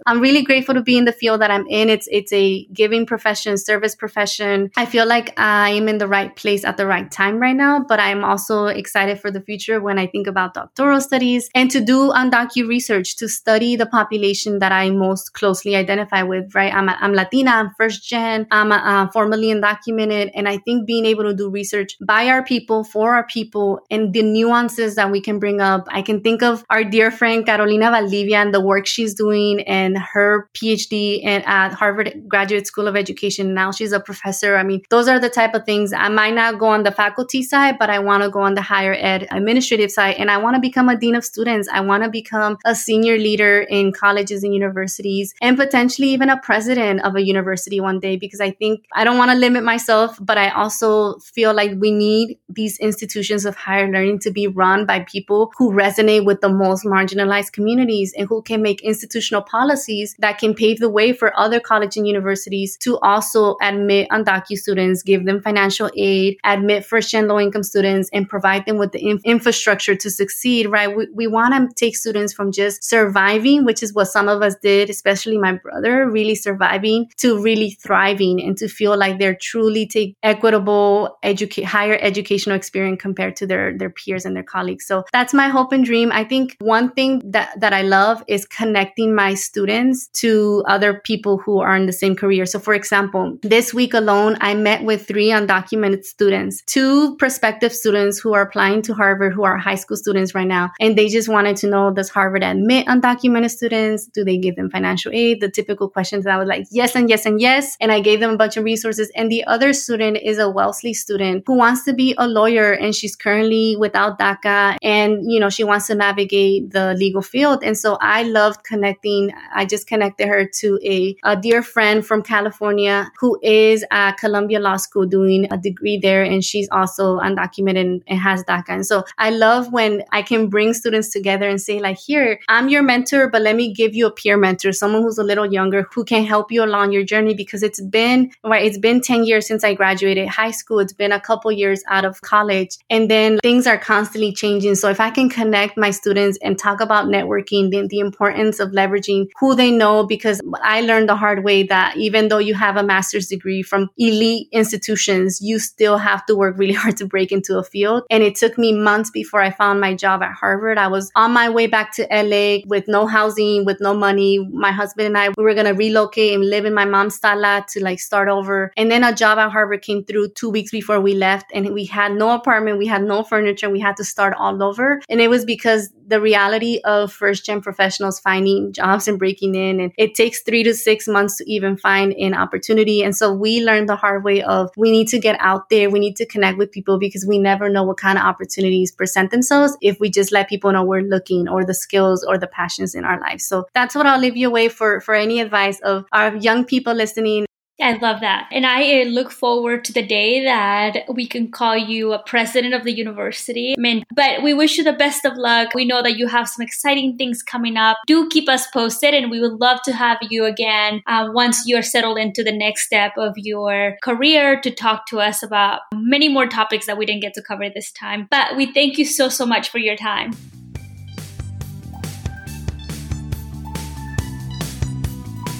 [0.07, 1.88] I'm really grateful to be in the field that I'm in.
[1.88, 4.71] It's it's a giving profession, service profession.
[4.77, 7.83] I feel like I am in the right place at the right time right now,
[7.88, 11.81] but I'm also excited for the future when I think about doctoral studies and to
[11.81, 16.74] do undocu research to study the population that I most closely identify with, right?
[16.74, 20.31] I'm, a, I'm Latina, I'm first gen, I'm a, uh, formally undocumented.
[20.35, 24.12] And I think being able to do research by our people, for our people, and
[24.12, 25.87] the nuances that we can bring up.
[25.88, 29.96] I can think of our dear friend Carolina Valdivia and the work she's doing and
[29.96, 33.55] her PhD at Harvard Graduate School of Education.
[33.55, 34.57] Now she's a professor.
[34.57, 37.42] I mean, Those are the type of things I might not go on the faculty
[37.42, 40.16] side, but I want to go on the higher ed administrative side.
[40.18, 41.68] And I want to become a dean of students.
[41.73, 46.38] I want to become a senior leader in colleges and universities and potentially even a
[46.38, 50.18] president of a university one day because I think I don't want to limit myself,
[50.21, 54.87] but I also feel like we need these institutions of higher learning to be run
[54.87, 60.14] by people who resonate with the most marginalized communities and who can make institutional policies
[60.18, 64.42] that can pave the way for other college and universities to also admit undocumented
[64.73, 68.93] students, give them financial aid, admit first and low income students, and provide them with
[68.93, 70.97] the in- infrastructure to succeed, right?
[70.97, 74.55] We, we want to take students from just surviving, which is what some of us
[74.63, 79.87] did, especially my brother, really surviving to really thriving and to feel like they're truly
[79.87, 84.87] take equitable educate higher educational experience compared to their their peers and their colleagues.
[84.87, 86.11] So that's my hope and dream.
[86.13, 91.39] I think one thing that that I love is connecting my students to other people
[91.39, 92.47] who are in the same career.
[92.47, 98.18] So for example, this week alone I met with three undocumented students, two prospective students
[98.18, 101.29] who are applying to Harvard who are high school students right now and they just
[101.29, 104.07] wanted to know does Harvard admit undocumented students?
[104.07, 105.40] Do they give them financial aid?
[105.40, 106.25] The typical questions.
[106.27, 107.77] And I was like, yes and yes and yes.
[107.81, 109.11] And I gave them a bunch of resources.
[109.14, 112.94] And the other student is a Wellesley student who wants to be a lawyer and
[112.94, 117.62] she's currently without DACA and, you know, she wants to navigate the legal field.
[117.62, 119.33] And so I loved connecting.
[119.55, 124.52] I just connected her to a, a dear friend from California who is at Columbia
[124.61, 126.23] Law School doing a degree there.
[126.23, 128.69] And she's also undocumented and, has DACA.
[128.69, 132.69] And so I love when I can bring students together and say, like, here, I'm
[132.69, 135.87] your mentor, but let me give you a peer mentor, someone who's a little younger
[135.93, 139.47] who can help you along your journey because it's been, right, it's been 10 years
[139.47, 140.79] since I graduated high school.
[140.79, 142.79] It's been a couple years out of college.
[142.91, 144.77] And then things are constantly changing.
[144.77, 148.71] So if I can connect my students and talk about networking, the, the importance of
[148.71, 152.77] leveraging who they know, because I learned the hard way that even though you have
[152.77, 157.33] a master's degree from elite institutions, you still have to work really hard to break
[157.33, 158.05] into a field.
[158.11, 160.78] And it took me months before I found my job at Harvard.
[160.78, 164.38] I was on my way back to LA with no housing, with no money.
[164.38, 167.64] My husband and I, we were going to relocate and live in my mom's sala
[167.70, 168.72] to like start over.
[168.76, 171.85] And then a job at Harvard came through two weeks before we left and we
[171.85, 172.78] had no apartment.
[172.78, 173.70] We had no furniture.
[173.70, 175.00] We had to start all over.
[175.09, 179.81] And it was because the reality of first gen professionals finding jobs and breaking in.
[179.81, 183.03] And it takes three to six months to even find an opportunity.
[183.03, 185.88] And so we learned the hard way of we need to get out there.
[185.88, 189.31] We need to connect with people because we never know what kind of opportunities present
[189.31, 192.94] themselves if we just let people know we're looking or the skills or the passions
[192.94, 193.46] in our lives.
[193.46, 196.92] So that's what I'll leave you away for, for any advice of our young people
[196.92, 197.46] listening.
[197.83, 198.49] I love that.
[198.53, 202.75] And I uh, look forward to the day that we can call you a president
[202.75, 203.75] of the university.
[204.14, 205.75] But we wish you the best of luck.
[205.75, 207.99] We know that you have some exciting things coming up.
[208.07, 211.83] Do keep us posted, and we would love to have you again uh, once you're
[211.83, 216.47] settled into the next step of your career to talk to us about many more
[216.47, 218.29] topics that we didn't get to cover this time.
[218.31, 220.33] But we thank you so, so much for your time.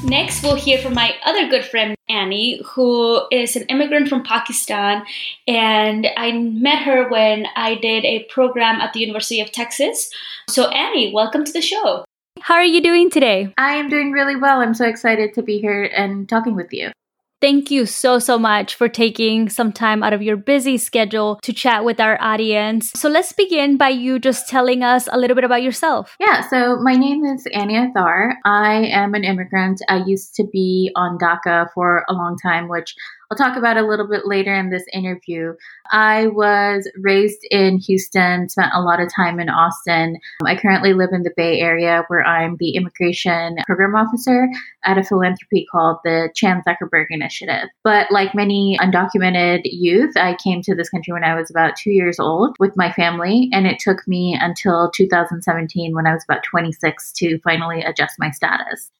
[0.05, 5.05] Next, we'll hear from my other good friend, Annie, who is an immigrant from Pakistan.
[5.49, 10.11] And I met her when I did a program at the University of Texas.
[10.49, 12.05] So, Annie, welcome to the show.
[12.41, 13.53] How are you doing today?
[13.57, 14.61] I am doing really well.
[14.61, 16.91] I'm so excited to be here and talking with you.
[17.43, 21.53] Thank you so, so much for taking some time out of your busy schedule to
[21.53, 22.93] chat with our audience.
[22.95, 26.15] So let's begin by you just telling us a little bit about yourself.
[26.21, 28.35] Yeah, so my name is Annie Athar.
[28.45, 29.83] I am an immigrant.
[29.89, 32.95] I used to be on DACA for a long time, which
[33.33, 35.55] I'll talk about a little bit later in this interview.
[35.91, 40.19] I was raised in Houston, spent a lot of time in Austin.
[40.45, 44.49] I currently live in the Bay Area where I'm the immigration program officer
[44.85, 47.71] at a philanthropy called the Chan Zuckerberg Initiative.
[47.83, 51.91] But like many undocumented youth, I came to this country when I was about two
[51.91, 56.43] years old with my family, and it took me until 2017 when I was about
[56.43, 58.91] 26 to finally adjust my status.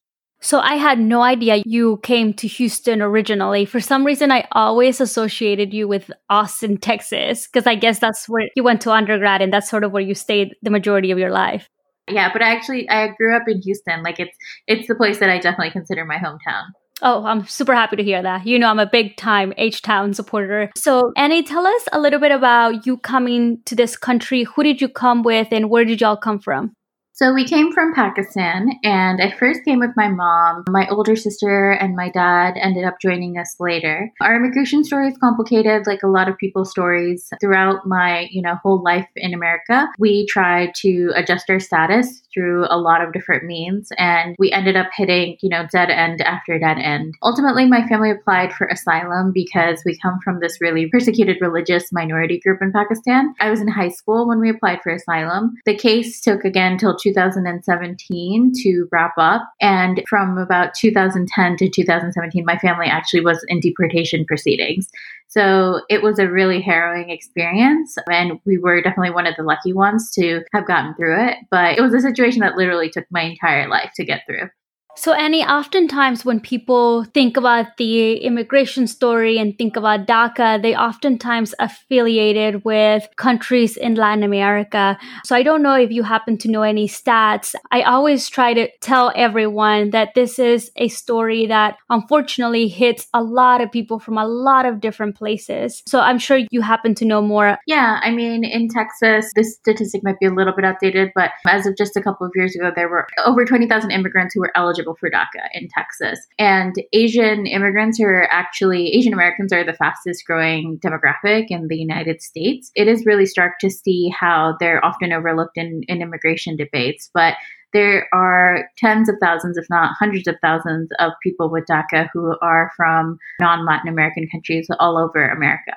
[0.43, 3.65] So I had no idea you came to Houston originally.
[3.65, 8.49] For some reason, I always associated you with Austin, Texas, because I guess that's where
[8.57, 11.31] you went to undergrad and that's sort of where you stayed the majority of your
[11.31, 11.69] life.
[12.11, 14.03] Yeah, but I actually I grew up in Houston.
[14.03, 16.65] Like it's it's the place that I definitely consider my hometown.
[17.05, 18.47] Oh, I'm super happy to hear that.
[18.47, 20.71] You know, I'm a big time H Town supporter.
[20.77, 24.45] So, Annie, tell us a little bit about you coming to this country.
[24.45, 26.75] Who did you come with and where did y'all come from?
[27.15, 30.65] So we came from Pakistan, and I first came with my mom.
[30.71, 34.11] My older sister and my dad ended up joining us later.
[34.23, 37.29] Our immigration story is complicated, like a lot of people's stories.
[37.39, 42.65] Throughout my, you know, whole life in America, we tried to adjust our status through
[42.71, 46.59] a lot of different means, and we ended up hitting, you know, dead end after
[46.59, 47.13] dead end.
[47.23, 52.41] Ultimately, my family applied for asylum because we come from this really persecuted religious minority
[52.41, 53.35] group in Pakistan.
[53.39, 55.53] I was in high school when we applied for asylum.
[55.67, 59.43] The case took again till 2017 to wrap up.
[59.61, 64.89] And from about 2010 to 2017, my family actually was in deportation proceedings.
[65.29, 67.97] So it was a really harrowing experience.
[68.11, 71.39] And we were definitely one of the lucky ones to have gotten through it.
[71.51, 74.49] But it was a situation that literally took my entire life to get through.
[74.95, 80.77] So, Annie, oftentimes when people think about the immigration story and think about DACA, they
[80.77, 84.99] oftentimes affiliated with countries in Latin America.
[85.25, 87.55] So, I don't know if you happen to know any stats.
[87.71, 93.23] I always try to tell everyone that this is a story that unfortunately hits a
[93.23, 95.83] lot of people from a lot of different places.
[95.89, 97.57] So, I'm sure you happen to know more.
[97.67, 101.67] Yeah, I mean, in Texas, this statistic might be a little bit outdated, but as
[101.67, 104.82] of just a couple of years ago, there were over 20,000 immigrants who were eligible
[104.83, 106.19] eligible for DACA in Texas.
[106.39, 112.23] And Asian immigrants are actually, Asian Americans are the fastest growing demographic in the United
[112.23, 112.71] States.
[112.75, 117.11] It is really stark to see how they're often overlooked in, in immigration debates.
[117.15, 117.35] But
[117.73, 122.37] there are tens of thousands, if not hundreds of thousands, of people with DACA who
[122.43, 125.75] are from non Latin American countries all over America.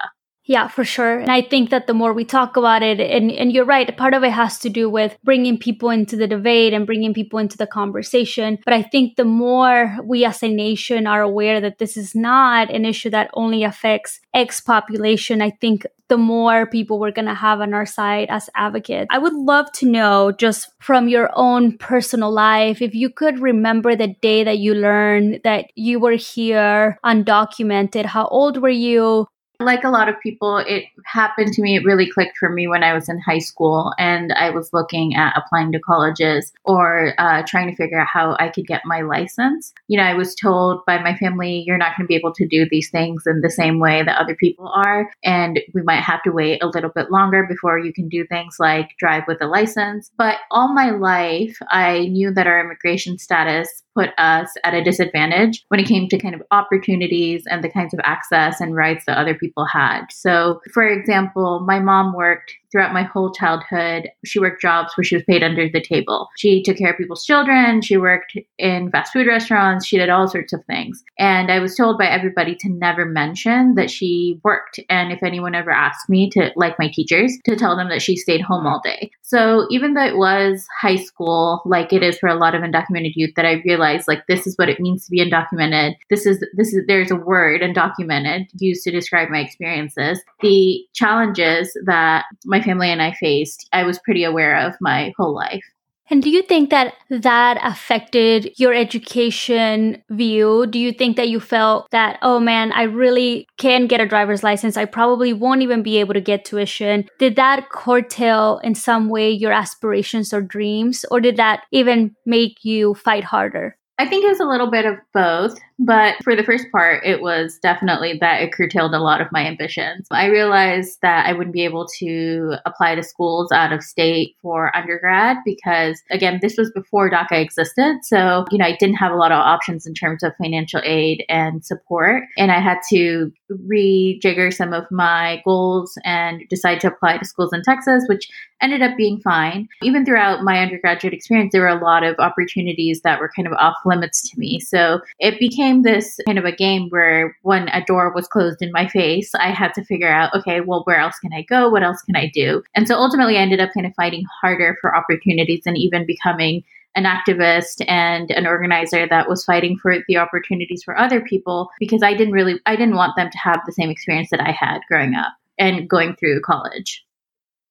[0.48, 1.18] Yeah, for sure.
[1.18, 4.14] And I think that the more we talk about it, and, and you're right, part
[4.14, 7.58] of it has to do with bringing people into the debate and bringing people into
[7.58, 8.60] the conversation.
[8.64, 12.70] But I think the more we as a nation are aware that this is not
[12.70, 17.34] an issue that only affects X population, I think the more people we're going to
[17.34, 19.08] have on our side as advocates.
[19.10, 23.96] I would love to know, just from your own personal life, if you could remember
[23.96, 28.06] the day that you learned that you were here undocumented.
[28.06, 29.26] How old were you?
[29.60, 31.76] Like a lot of people, it happened to me.
[31.76, 35.16] It really clicked for me when I was in high school and I was looking
[35.16, 39.02] at applying to colleges or uh, trying to figure out how I could get my
[39.02, 39.74] license.
[39.88, 42.48] You know, I was told by my family, you're not going to be able to
[42.48, 45.10] do these things in the same way that other people are.
[45.24, 48.58] And we might have to wait a little bit longer before you can do things
[48.60, 50.12] like drive with a license.
[50.18, 55.64] But all my life, I knew that our immigration status put us at a disadvantage
[55.70, 59.18] when it came to kind of opportunities and the kinds of access and rights that
[59.18, 60.06] other people had.
[60.12, 64.10] So, for example, my mom worked throughout my whole childhood.
[64.26, 66.28] She worked jobs where she was paid under the table.
[66.38, 67.82] She took care of people's children.
[67.82, 69.86] She worked in fast food restaurants.
[69.86, 71.04] She did all sorts of things.
[71.20, 74.80] And I was told by everybody to never mention that she worked.
[74.90, 78.16] And if anyone ever asked me to, like my teachers, to tell them that she
[78.16, 79.12] stayed home all day.
[79.22, 83.14] So even though it was high school, like it is for a lot of undocumented
[83.16, 85.96] youth, that I realized like this is what it means to be undocumented.
[86.10, 90.22] This is, this is, there's a word undocumented used to describe my experiences.
[90.42, 95.34] The challenges that my family and I faced, I was pretty aware of my whole
[95.34, 95.64] life.
[96.08, 100.68] And do you think that that affected your education view?
[100.68, 104.44] Do you think that you felt that, oh man, I really can get a driver's
[104.44, 104.78] license?
[104.78, 107.08] I probably won't even be able to get tuition.
[107.18, 111.06] Did that curtail in some way your aspirations or dreams?
[111.10, 113.76] Or did that even make you fight harder?
[113.98, 115.58] I think it was a little bit of both.
[115.78, 119.46] But for the first part, it was definitely that it curtailed a lot of my
[119.46, 120.08] ambitions.
[120.10, 124.76] I realized that I wouldn't be able to apply to schools out of state for
[124.76, 127.98] undergrad because, again, this was before DACA existed.
[128.04, 131.26] So, you know, I didn't have a lot of options in terms of financial aid
[131.28, 132.24] and support.
[132.38, 137.52] And I had to rejigger some of my goals and decide to apply to schools
[137.52, 138.30] in Texas, which
[138.62, 139.68] ended up being fine.
[139.82, 143.54] Even throughout my undergraduate experience, there were a lot of opportunities that were kind of
[143.54, 144.60] off limits to me.
[144.60, 148.62] So it became became this kind of a game where when a door was closed
[148.62, 151.70] in my face, I had to figure out, okay, well, where else can I go?
[151.70, 152.64] What else can I do?
[152.76, 156.64] And so ultimately, I ended up kind of fighting harder for opportunities and even becoming
[156.96, 162.02] an activist and an organizer that was fighting for the opportunities for other people because
[162.02, 164.80] I didn't really I didn't want them to have the same experience that I had
[164.88, 167.05] growing up and going through college.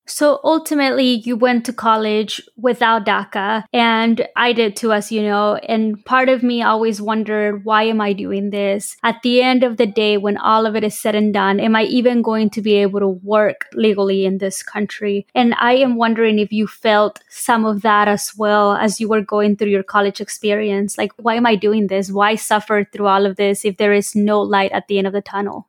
[0.06, 5.54] So ultimately, you went to college without DACA, and I did too, as you know.
[5.56, 8.96] And part of me always wondered, why am I doing this?
[9.02, 11.74] At the end of the day, when all of it is said and done, am
[11.74, 15.26] I even going to be able to work legally in this country?
[15.34, 19.22] And I am wondering if you felt some of that as well as you were
[19.22, 20.98] going through your college experience.
[20.98, 22.12] Like, why am I doing this?
[22.12, 25.14] Why suffer through all of this if there is no light at the end of
[25.14, 25.66] the tunnel?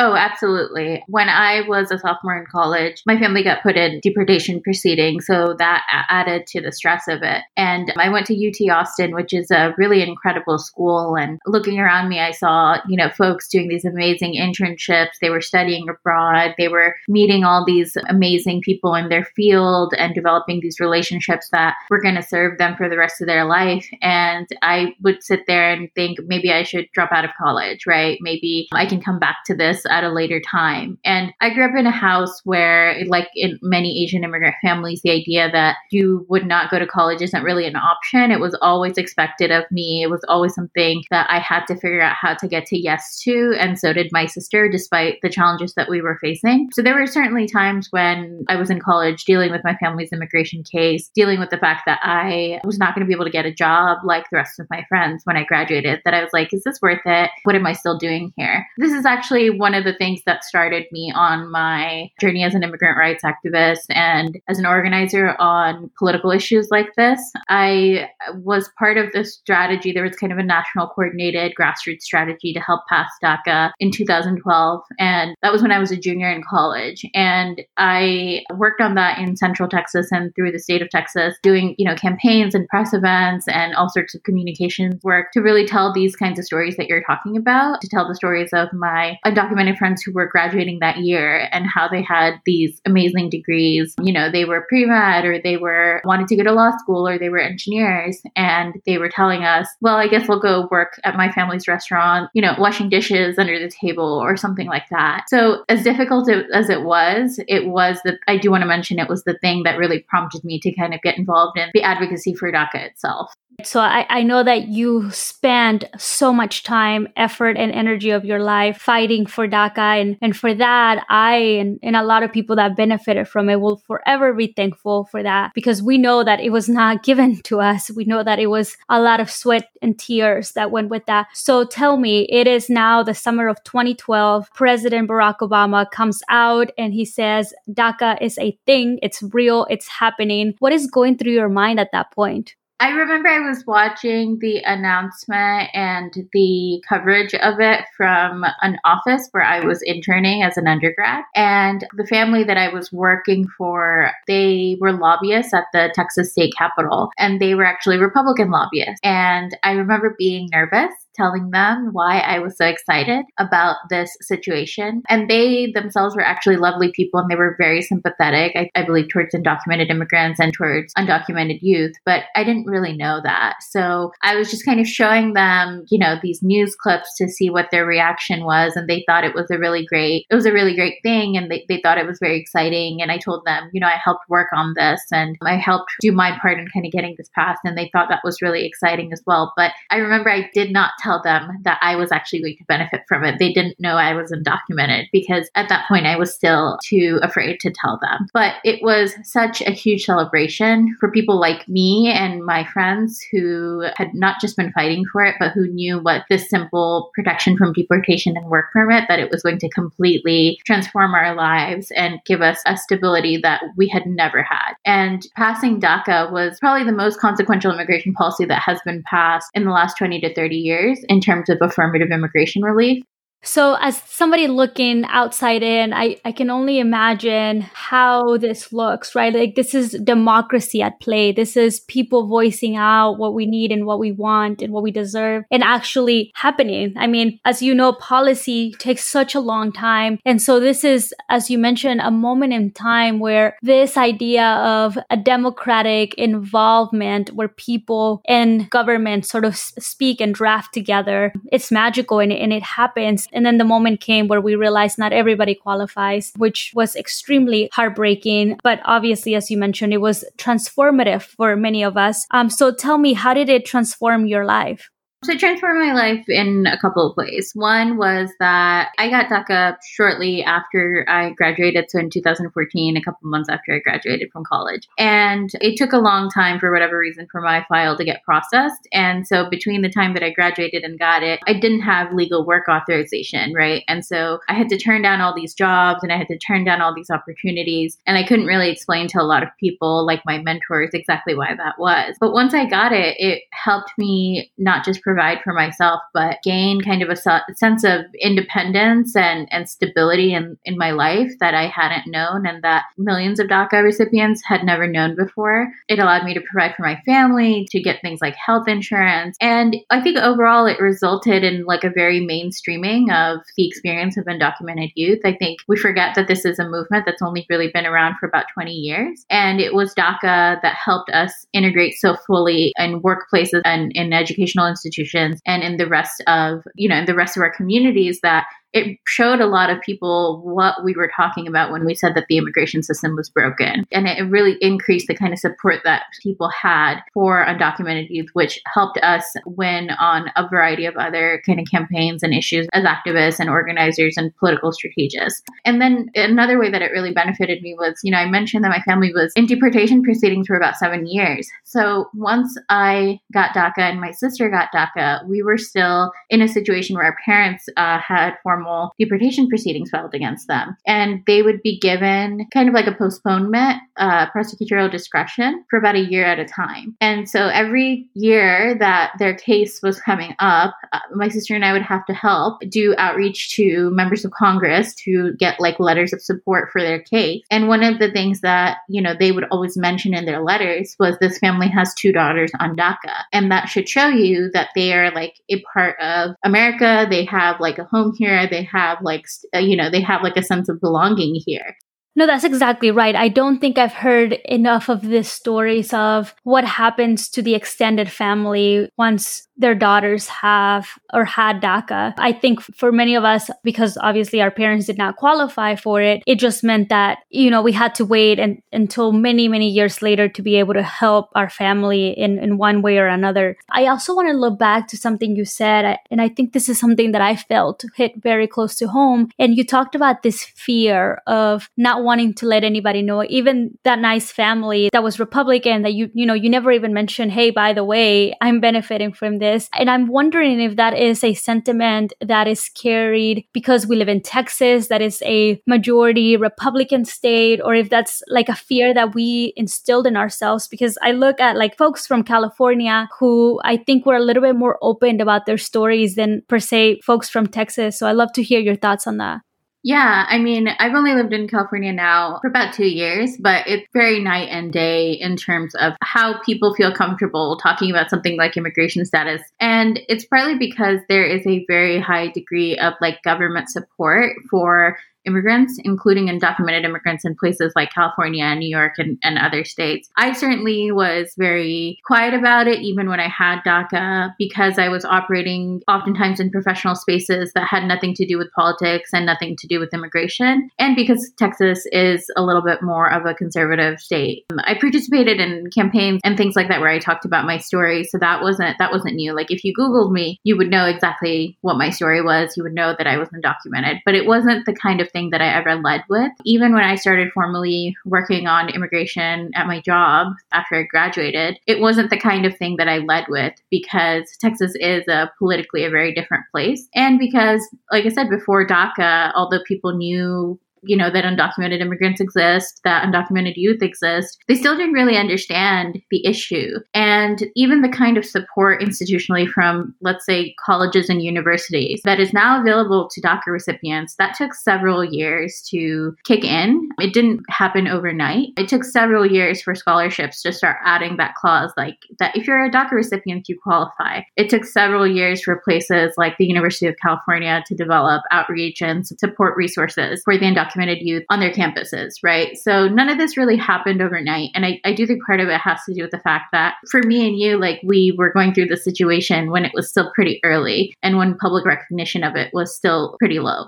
[0.00, 1.02] Oh, absolutely.
[1.08, 5.56] When I was a sophomore in college, my family got put in deportation proceedings, so
[5.58, 7.42] that added to the stress of it.
[7.56, 11.16] And I went to UT Austin, which is a really incredible school.
[11.16, 15.18] And looking around me, I saw, you know, folks doing these amazing internships.
[15.20, 16.54] They were studying abroad.
[16.58, 21.74] They were meeting all these amazing people in their field and developing these relationships that
[21.90, 23.88] were going to serve them for the rest of their life.
[24.00, 28.16] And I would sit there and think maybe I should drop out of college, right?
[28.20, 30.98] Maybe I can come back to this at a later time.
[31.04, 35.10] And I grew up in a house where, like in many Asian immigrant families, the
[35.10, 38.30] idea that you would not go to college isn't really an option.
[38.30, 40.02] It was always expected of me.
[40.02, 43.20] It was always something that I had to figure out how to get to yes
[43.24, 43.54] to.
[43.58, 46.68] And so did my sister, despite the challenges that we were facing.
[46.72, 50.62] So there were certainly times when I was in college dealing with my family's immigration
[50.62, 53.46] case, dealing with the fact that I was not going to be able to get
[53.46, 56.52] a job like the rest of my friends when I graduated, that I was like,
[56.52, 57.30] is this worth it?
[57.44, 58.66] What am I still doing here?
[58.76, 62.62] This is actually one of the things that started me on my journey as an
[62.62, 67.20] immigrant rights activist and as an organizer on political issues like this.
[67.48, 69.92] I was part of the strategy.
[69.92, 74.82] There was kind of a national coordinated grassroots strategy to help pass DACA in 2012.
[74.98, 77.04] And that was when I was a junior in college.
[77.14, 81.74] And I worked on that in Central Texas and through the state of Texas, doing,
[81.78, 85.92] you know, campaigns and press events and all sorts of communications work to really tell
[85.92, 89.57] these kinds of stories that you're talking about, to tell the stories of my undocumented
[89.76, 93.94] friends who were graduating that year and how they had these amazing degrees.
[94.00, 97.06] You know, they were pre med or they were wanted to go to law school
[97.06, 101.00] or they were engineers and they were telling us, well, I guess I'll go work
[101.04, 105.24] at my family's restaurant, you know, washing dishes under the table or something like that.
[105.28, 109.08] So, as difficult as it was, it was that I do want to mention it
[109.08, 112.34] was the thing that really prompted me to kind of get involved in the advocacy
[112.34, 113.32] for DACA itself.
[113.64, 118.40] So I, I know that you spend so much time, effort, and energy of your
[118.40, 120.00] life fighting for DACA.
[120.00, 123.60] And, and for that, I and, and a lot of people that benefited from it
[123.60, 127.60] will forever be thankful for that because we know that it was not given to
[127.60, 127.90] us.
[127.90, 131.26] We know that it was a lot of sweat and tears that went with that.
[131.34, 134.50] So tell me, it is now the summer of 2012.
[134.54, 139.88] President Barack Obama comes out and he says DACA is a thing, it's real, it's
[139.88, 140.54] happening.
[140.60, 142.54] What is going through your mind at that point?
[142.80, 149.28] I remember I was watching the announcement and the coverage of it from an office
[149.32, 151.24] where I was interning as an undergrad.
[151.34, 156.54] And the family that I was working for, they were lobbyists at the Texas State
[156.56, 159.00] Capitol, and they were actually Republican lobbyists.
[159.02, 165.02] And I remember being nervous telling them why I was so excited about this situation.
[165.08, 169.08] And they themselves were actually lovely people and they were very sympathetic, I, I, believe,
[169.08, 171.94] towards undocumented immigrants and towards undocumented youth.
[172.04, 173.56] But I didn't really know that.
[173.62, 177.50] So I was just kind of showing them, you know, these news clips to see
[177.50, 178.76] what their reaction was.
[178.76, 181.36] And they thought it was a really great, it was a really great thing.
[181.36, 183.02] And they, they thought it was very exciting.
[183.02, 186.12] And I told them, you know, I helped work on this and I helped do
[186.12, 187.60] my part in kind of getting this passed.
[187.64, 189.52] And they thought that was really exciting as well.
[189.56, 192.64] But I remember I did not tell tell them that I was actually going to
[192.64, 193.36] benefit from it.
[193.38, 197.60] They didn't know I was undocumented because at that point I was still too afraid
[197.60, 198.26] to tell them.
[198.34, 203.86] But it was such a huge celebration for people like me and my friends who
[203.96, 207.72] had not just been fighting for it, but who knew what this simple protection from
[207.72, 212.42] deportation and work permit that it was going to completely transform our lives and give
[212.42, 214.74] us a stability that we had never had.
[214.84, 219.64] And passing DACA was probably the most consequential immigration policy that has been passed in
[219.64, 223.02] the last 20 to 30 years in terms of affirmative immigration relief.
[223.42, 229.32] So, as somebody looking outside in, I, I can only imagine how this looks, right?
[229.32, 231.30] Like, this is democracy at play.
[231.30, 234.90] This is people voicing out what we need and what we want and what we
[234.90, 236.94] deserve and actually happening.
[236.96, 240.18] I mean, as you know, policy takes such a long time.
[240.24, 244.98] And so, this is, as you mentioned, a moment in time where this idea of
[245.10, 252.18] a democratic involvement where people and government sort of speak and draft together, it's magical
[252.18, 256.32] and, and it happens and then the moment came where we realized not everybody qualifies,
[256.36, 258.58] which was extremely heartbreaking.
[258.62, 262.26] But obviously, as you mentioned, it was transformative for many of us.
[262.30, 264.90] Um, so tell me, how did it transform your life?
[265.24, 267.50] So it transformed my life in a couple of ways.
[267.52, 273.28] One was that I got DACA shortly after I graduated, so in 2014, a couple
[273.28, 274.86] months after I graduated from college.
[274.96, 278.86] And it took a long time for whatever reason for my file to get processed.
[278.92, 282.46] And so between the time that I graduated and got it, I didn't have legal
[282.46, 283.82] work authorization, right?
[283.88, 286.62] And so I had to turn down all these jobs and I had to turn
[286.62, 287.98] down all these opportunities.
[288.06, 291.56] And I couldn't really explain to a lot of people, like my mentors, exactly why
[291.56, 292.14] that was.
[292.20, 296.82] But once I got it, it helped me not just provide for myself, but gain
[296.82, 297.16] kind of a
[297.54, 302.62] sense of independence and, and stability in, in my life that I hadn't known and
[302.62, 305.68] that millions of DACA recipients had never known before.
[305.88, 309.38] It allowed me to provide for my family, to get things like health insurance.
[309.40, 314.26] And I think overall it resulted in like a very mainstreaming of the experience of
[314.26, 315.20] undocumented youth.
[315.24, 318.28] I think we forget that this is a movement that's only really been around for
[318.28, 319.24] about 20 years.
[319.30, 324.66] And it was DACA that helped us integrate so fully in workplaces and in educational
[324.66, 324.97] institutions
[325.46, 328.98] and in the rest of, you know, in the rest of our communities that it
[329.06, 332.36] showed a lot of people what we were talking about when we said that the
[332.36, 333.84] immigration system was broken.
[333.90, 338.60] And it really increased the kind of support that people had for undocumented youth, which
[338.72, 343.40] helped us win on a variety of other kind of campaigns and issues as activists
[343.40, 345.42] and organizers and political strategists.
[345.64, 348.70] And then another way that it really benefited me was, you know, I mentioned that
[348.70, 351.48] my family was in deportation proceedings for about seven years.
[351.64, 356.48] So once I got DACA and my sister got DACA, we were still in a
[356.48, 360.76] situation where our parents uh, had formed formal deportation proceedings filed against them.
[360.86, 365.94] And they would be given kind of like a postponement, uh, prosecutorial discretion for about
[365.94, 366.96] a year at a time.
[367.00, 371.72] And so every year that their case was coming up, uh, my sister and I
[371.72, 376.22] would have to help do outreach to members of Congress to get like letters of
[376.22, 377.42] support for their case.
[377.50, 380.96] And one of the things that, you know, they would always mention in their letters
[380.98, 383.24] was this family has two daughters on DACA.
[383.32, 387.06] And that should show you that they are like a part of America.
[387.08, 389.24] They have like a home here they have like
[389.54, 391.76] uh, you know they have like a sense of belonging here
[392.18, 393.14] no, that's exactly right.
[393.14, 398.10] I don't think I've heard enough of these stories of what happens to the extended
[398.10, 402.14] family once their daughters have or had DACA.
[402.16, 406.22] I think for many of us, because obviously our parents did not qualify for it,
[406.26, 410.00] it just meant that, you know, we had to wait and, until many, many years
[410.00, 413.56] later to be able to help our family in, in one way or another.
[413.70, 416.78] I also want to look back to something you said, and I think this is
[416.78, 419.30] something that I felt hit very close to home.
[419.38, 423.98] And you talked about this fear of not wanting to let anybody know, even that
[423.98, 427.72] nice family that was Republican that you, you know, you never even mentioned, hey, by
[427.72, 429.68] the way, I'm benefiting from this this.
[429.78, 434.20] And I'm wondering if that is a sentiment that is carried because we live in
[434.20, 439.52] Texas, that is a majority Republican state, or if that's like a fear that we
[439.56, 440.68] instilled in ourselves.
[440.68, 444.56] Because I look at like folks from California who I think were a little bit
[444.56, 447.98] more open about their stories than per se folks from Texas.
[447.98, 449.40] So I love to hear your thoughts on that.
[449.88, 453.86] Yeah, I mean, I've only lived in California now for about two years, but it's
[453.94, 458.58] very night and day in terms of how people feel comfortable talking about something like
[458.58, 459.40] immigration status.
[459.60, 464.98] And it's partly because there is a very high degree of like government support for
[465.28, 470.08] immigrants, including undocumented immigrants in places like California and New York and, and other states.
[470.16, 475.04] I certainly was very quiet about it, even when I had DACA, because I was
[475.04, 479.66] operating oftentimes in professional spaces that had nothing to do with politics and nothing to
[479.66, 484.44] do with immigration, and because Texas is a little bit more of a conservative state.
[484.50, 488.04] Um, I participated in campaigns and things like that where I talked about my story,
[488.04, 489.34] so that wasn't that wasn't new.
[489.34, 492.56] Like if you Googled me, you would know exactly what my story was.
[492.56, 495.42] You would know that I was undocumented, but it wasn't the kind of thing that
[495.42, 496.32] I ever led with.
[496.44, 501.80] Even when I started formally working on immigration at my job after I graduated, it
[501.80, 505.90] wasn't the kind of thing that I led with because Texas is a politically a
[505.90, 506.88] very different place.
[506.94, 507.60] And because,
[507.92, 510.58] like I said before, DACA, although people knew
[510.88, 516.00] you know, that undocumented immigrants exist, that undocumented youth exist, they still didn't really understand
[516.10, 516.78] the issue.
[516.94, 522.32] And even the kind of support institutionally from, let's say, colleges and universities that is
[522.32, 526.88] now available to DACA recipients, that took several years to kick in.
[526.98, 528.48] It didn't happen overnight.
[528.56, 532.64] It took several years for scholarships to start adding that clause, like that if you're
[532.64, 534.22] a DACA recipient, you qualify.
[534.36, 539.06] It took several years for places like the University of California to develop outreach and
[539.06, 542.56] support resources for the undocumented undocumented youth on their campuses, right?
[542.56, 544.50] So none of this really happened overnight.
[544.54, 546.74] And I, I do think part of it has to do with the fact that
[546.90, 550.10] for me and you, like we were going through the situation when it was still
[550.14, 553.66] pretty early and when public recognition of it was still pretty low.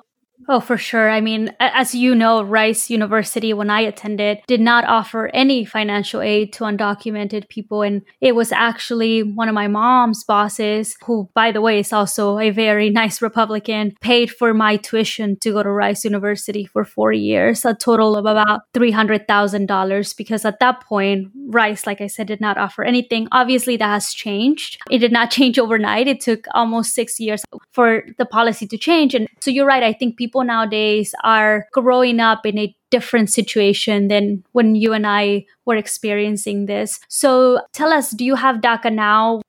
[0.48, 1.10] Oh, for sure.
[1.10, 6.20] I mean, as you know, Rice University, when I attended, did not offer any financial
[6.20, 7.82] aid to undocumented people.
[7.82, 12.38] And it was actually one of my mom's bosses, who, by the way, is also
[12.38, 17.12] a very nice Republican, paid for my tuition to go to Rice University for four
[17.12, 20.16] years, a total of about $300,000.
[20.16, 23.28] Because at that point, Rice, like I said, did not offer anything.
[23.30, 24.78] Obviously, that has changed.
[24.90, 26.08] It did not change overnight.
[26.08, 29.14] It took almost six years for the policy to change.
[29.14, 29.82] And so you're right.
[29.82, 34.92] I think people people nowadays are growing up in a different situation than when you
[34.92, 37.00] and I were experiencing this.
[37.08, 39.40] So tell us, do you have DACA now?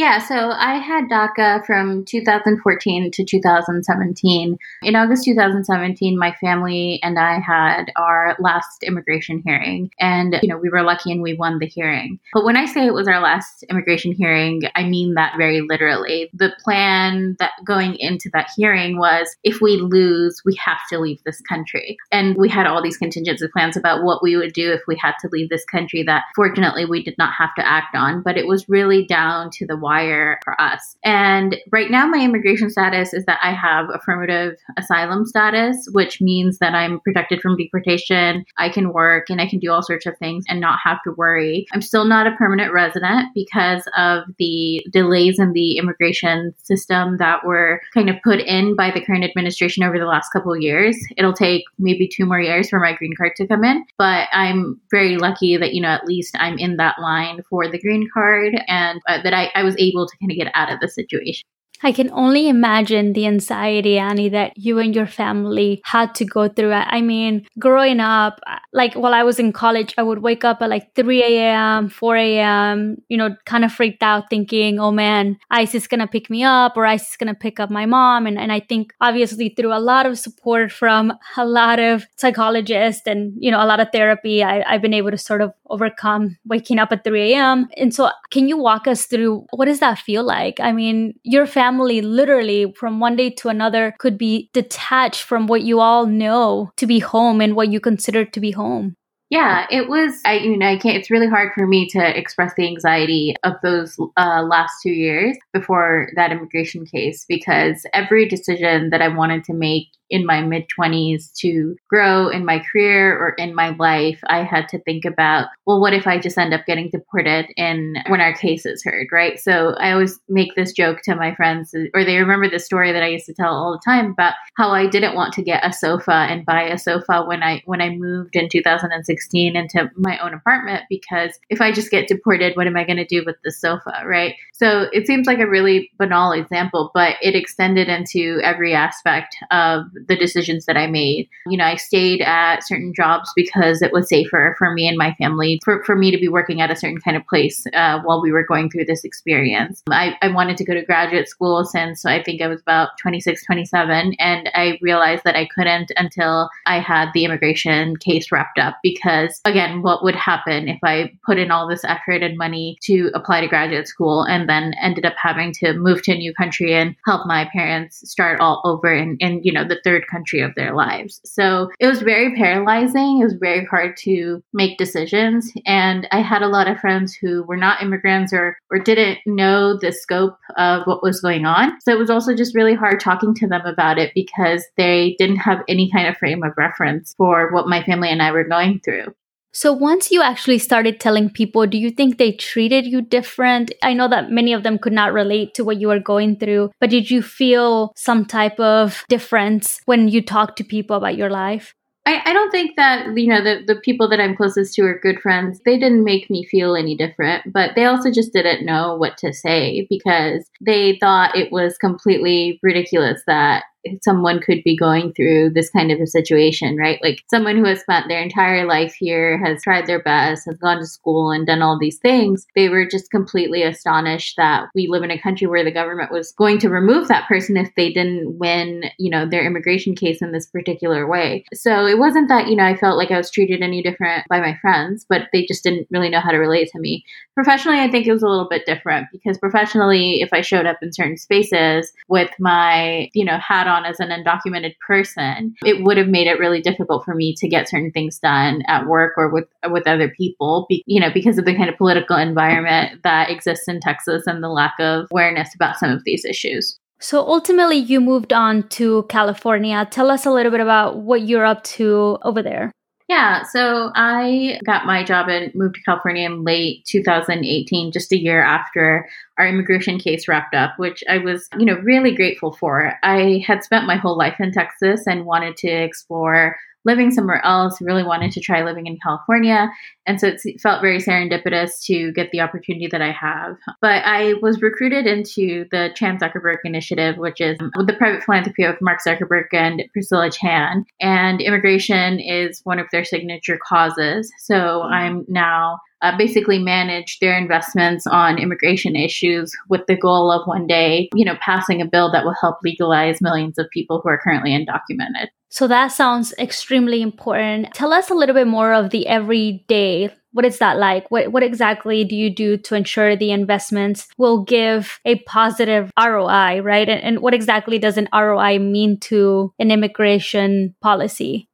[0.00, 4.56] Yeah, so I had DACA from 2014 to 2017.
[4.82, 9.90] In August 2017, my family and I had our last immigration hearing.
[10.00, 12.18] And, you know, we were lucky and we won the hearing.
[12.32, 16.30] But when I say it was our last immigration hearing, I mean that very literally.
[16.32, 21.22] The plan that going into that hearing was if we lose, we have to leave
[21.26, 21.98] this country.
[22.10, 25.16] And we had all these contingency plans about what we would do if we had
[25.20, 28.22] to leave this country that fortunately we did not have to act on.
[28.22, 30.96] But it was really down to the wire for us.
[31.02, 36.58] And right now, my immigration status is that I have affirmative asylum status, which means
[36.58, 38.44] that I'm protected from deportation.
[38.56, 41.12] I can work and I can do all sorts of things and not have to
[41.12, 41.66] worry.
[41.72, 47.44] I'm still not a permanent resident because of the delays in the immigration system that
[47.44, 50.96] were kind of put in by the current administration over the last couple of years.
[51.16, 54.80] It'll take maybe two more years for my green card to come in, but I'm
[54.90, 58.54] very lucky that, you know, at least I'm in that line for the green card
[58.68, 61.46] and uh, that I, I was able to kind of get out of the situation.
[61.82, 66.48] I can only imagine the anxiety, Annie, that you and your family had to go
[66.48, 66.72] through.
[66.72, 70.60] I mean, growing up, uh, like while I was in college, I would wake up
[70.60, 75.38] at like 3 a.m., 4 a.m., you know, kind of freaked out thinking, oh man,
[75.50, 77.86] ICE is going to pick me up or ICE is going to pick up my
[77.86, 78.26] mom.
[78.26, 83.06] And, and I think obviously through a lot of support from a lot of psychologists
[83.06, 86.36] and, you know, a lot of therapy, I, I've been able to sort of overcome
[86.44, 87.68] waking up at 3 a.m.
[87.76, 90.60] And so can you walk us through what does that feel like?
[90.60, 95.46] I mean, your family family literally from one day to another could be detached from
[95.46, 98.96] what you all know to be home and what you consider to be home.
[99.30, 100.20] Yeah, it was.
[100.24, 100.96] I you know I can't.
[100.96, 105.36] It's really hard for me to express the anxiety of those uh, last two years
[105.52, 110.66] before that immigration case because every decision that I wanted to make in my mid
[110.68, 115.46] 20s to grow in my career or in my life, I had to think about,
[115.66, 119.06] well, what if I just end up getting deported in when our case is heard,
[119.12, 119.38] right?
[119.38, 123.02] So I always make this joke to my friends, or they remember the story that
[123.02, 125.72] I used to tell all the time about how I didn't want to get a
[125.72, 130.34] sofa and buy a sofa when I when I moved in 2016 into my own
[130.34, 133.52] apartment because if I just get deported, what am I going to do with the
[133.52, 134.34] sofa, right?
[134.52, 139.84] So it seems like a really banal example, but it extended into every aspect of
[140.08, 141.28] the decisions that I made.
[141.46, 145.14] You know, I stayed at certain jobs because it was safer for me and my
[145.14, 148.22] family for, for me to be working at a certain kind of place uh, while
[148.22, 149.82] we were going through this experience.
[149.90, 153.44] I, I wanted to go to graduate school since I think I was about 26,
[153.44, 158.78] 27, and I realized that I couldn't until I had the immigration case wrapped up
[158.82, 163.10] because, again, what would happen if I put in all this effort and money to
[163.14, 166.74] apply to graduate school and then ended up having to move to a new country
[166.74, 170.54] and help my parents start all over in, in you know, the third country of
[170.54, 171.20] their lives.
[171.24, 173.20] So it was very paralyzing.
[173.20, 175.52] It was very hard to make decisions.
[175.66, 179.76] And I had a lot of friends who were not immigrants or, or didn't know
[179.76, 181.80] the scope of what was going on.
[181.80, 185.38] So it was also just really hard talking to them about it because they didn't
[185.38, 188.80] have any kind of frame of reference for what my family and I were going
[188.84, 189.12] through.
[189.52, 193.72] So once you actually started telling people, do you think they treated you different?
[193.82, 196.70] I know that many of them could not relate to what you were going through,
[196.80, 201.30] but did you feel some type of difference when you talked to people about your
[201.30, 201.74] life?
[202.06, 204.98] I, I don't think that, you know, the, the people that I'm closest to are
[204.98, 205.60] good friends.
[205.64, 209.32] They didn't make me feel any different, but they also just didn't know what to
[209.32, 213.64] say because they thought it was completely ridiculous that
[214.02, 216.98] someone could be going through this kind of a situation, right?
[217.02, 220.78] Like someone who has spent their entire life here, has tried their best, has gone
[220.78, 222.46] to school and done all these things.
[222.54, 226.32] They were just completely astonished that we live in a country where the government was
[226.32, 230.32] going to remove that person if they didn't win, you know, their immigration case in
[230.32, 231.44] this particular way.
[231.54, 234.40] So it wasn't that, you know, I felt like I was treated any different by
[234.40, 237.04] my friends, but they just didn't really know how to relate to me.
[237.34, 240.78] Professionally, I think it was a little bit different because professionally, if I showed up
[240.82, 245.96] in certain spaces with my, you know, hat on as an undocumented person, it would
[245.96, 249.32] have made it really difficult for me to get certain things done at work or
[249.32, 253.30] with with other people, be, you know, because of the kind of political environment that
[253.30, 256.78] exists in Texas and the lack of awareness about some of these issues.
[257.00, 259.88] So ultimately, you moved on to California.
[259.90, 262.72] Tell us a little bit about what you're up to over there.
[263.10, 268.16] Yeah, so I got my job and moved to California in late 2018, just a
[268.16, 272.92] year after our immigration case wrapped up, which I was, you know, really grateful for.
[273.02, 277.80] I had spent my whole life in Texas and wanted to explore living somewhere else,
[277.80, 279.70] really wanted to try living in California.
[280.06, 283.56] And so it felt very serendipitous to get the opportunity that I have.
[283.80, 288.80] But I was recruited into the Chan Zuckerberg Initiative, which is the private philanthropy of
[288.80, 290.84] Mark Zuckerberg and Priscilla Chan.
[291.00, 294.32] And immigration is one of their signature causes.
[294.38, 300.46] So I'm now uh, basically manage their investments on immigration issues with the goal of
[300.46, 304.08] one day, you know, passing a bill that will help legalize millions of people who
[304.08, 305.28] are currently undocumented.
[305.50, 307.74] So that sounds extremely important.
[307.74, 310.10] Tell us a little bit more of the everyday.
[310.32, 311.10] What is that like?
[311.10, 316.60] What what exactly do you do to ensure the investments will give a positive ROI,
[316.60, 316.88] right?
[316.88, 321.49] And, and what exactly does an ROI mean to an immigration policy?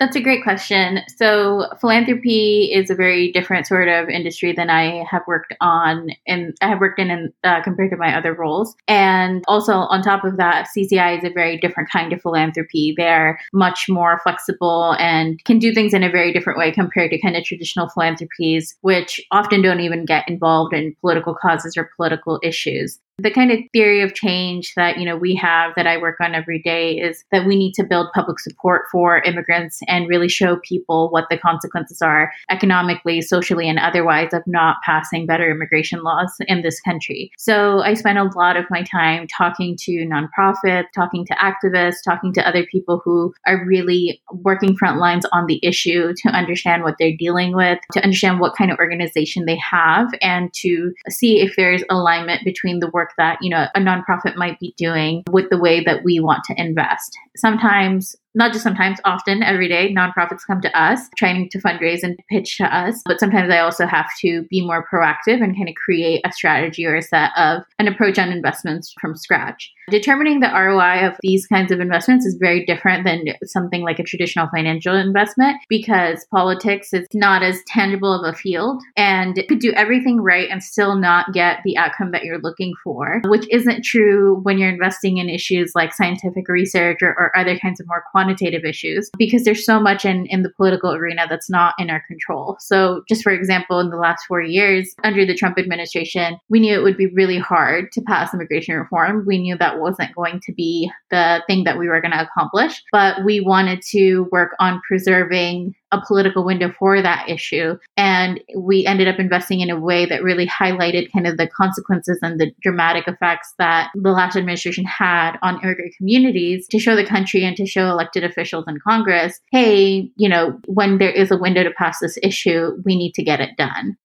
[0.00, 1.00] That's a great question.
[1.16, 6.52] So, philanthropy is a very different sort of industry than I have worked on, and
[6.60, 8.74] I have worked in, in uh, compared to my other roles.
[8.88, 12.94] And also, on top of that, CZI is a very different kind of philanthropy.
[12.96, 17.20] They're much more flexible and can do things in a very different way compared to
[17.20, 22.40] kind of traditional philanthropies, which often don't even get involved in political causes or political
[22.42, 26.16] issues the kind of theory of change that you know we have that i work
[26.20, 30.28] on every day is that we need to build public support for immigrants and really
[30.28, 36.02] show people what the consequences are economically socially and otherwise of not passing better immigration
[36.02, 37.30] laws in this country.
[37.38, 42.32] So i spend a lot of my time talking to nonprofits talking to activists talking
[42.32, 46.96] to other people who are really working front lines on the issue to understand what
[46.98, 51.54] they're dealing with to understand what kind of organization they have and to see if
[51.56, 55.50] there's alignment between the work work that, you know, a nonprofit might be doing with
[55.50, 57.16] the way that we want to invest.
[57.36, 62.18] Sometimes not just sometimes, often every day, nonprofits come to us trying to fundraise and
[62.30, 63.00] pitch to us.
[63.04, 66.84] But sometimes I also have to be more proactive and kind of create a strategy
[66.86, 69.72] or a set of an approach on investments from scratch.
[69.90, 74.02] Determining the ROI of these kinds of investments is very different than something like a
[74.02, 79.72] traditional financial investment because politics is not as tangible of a field and could do
[79.72, 84.40] everything right and still not get the outcome that you're looking for, which isn't true
[84.42, 88.23] when you're investing in issues like scientific research or, or other kinds of more quantitative
[88.24, 92.02] quantitative issues because there's so much in, in the political arena that's not in our
[92.06, 92.56] control.
[92.60, 96.74] So, just for example, in the last four years under the Trump administration, we knew
[96.74, 99.24] it would be really hard to pass immigration reform.
[99.26, 102.82] We knew that wasn't going to be the thing that we were going to accomplish,
[102.92, 107.78] but we wanted to work on preserving a political window for that issue.
[107.96, 112.18] And we ended up investing in a way that really highlighted kind of the consequences
[112.22, 117.06] and the dramatic effects that the last administration had on immigrant communities to show the
[117.06, 121.36] country and to show elected officials in Congress, hey, you know, when there is a
[121.36, 123.96] window to pass this issue, we need to get it done.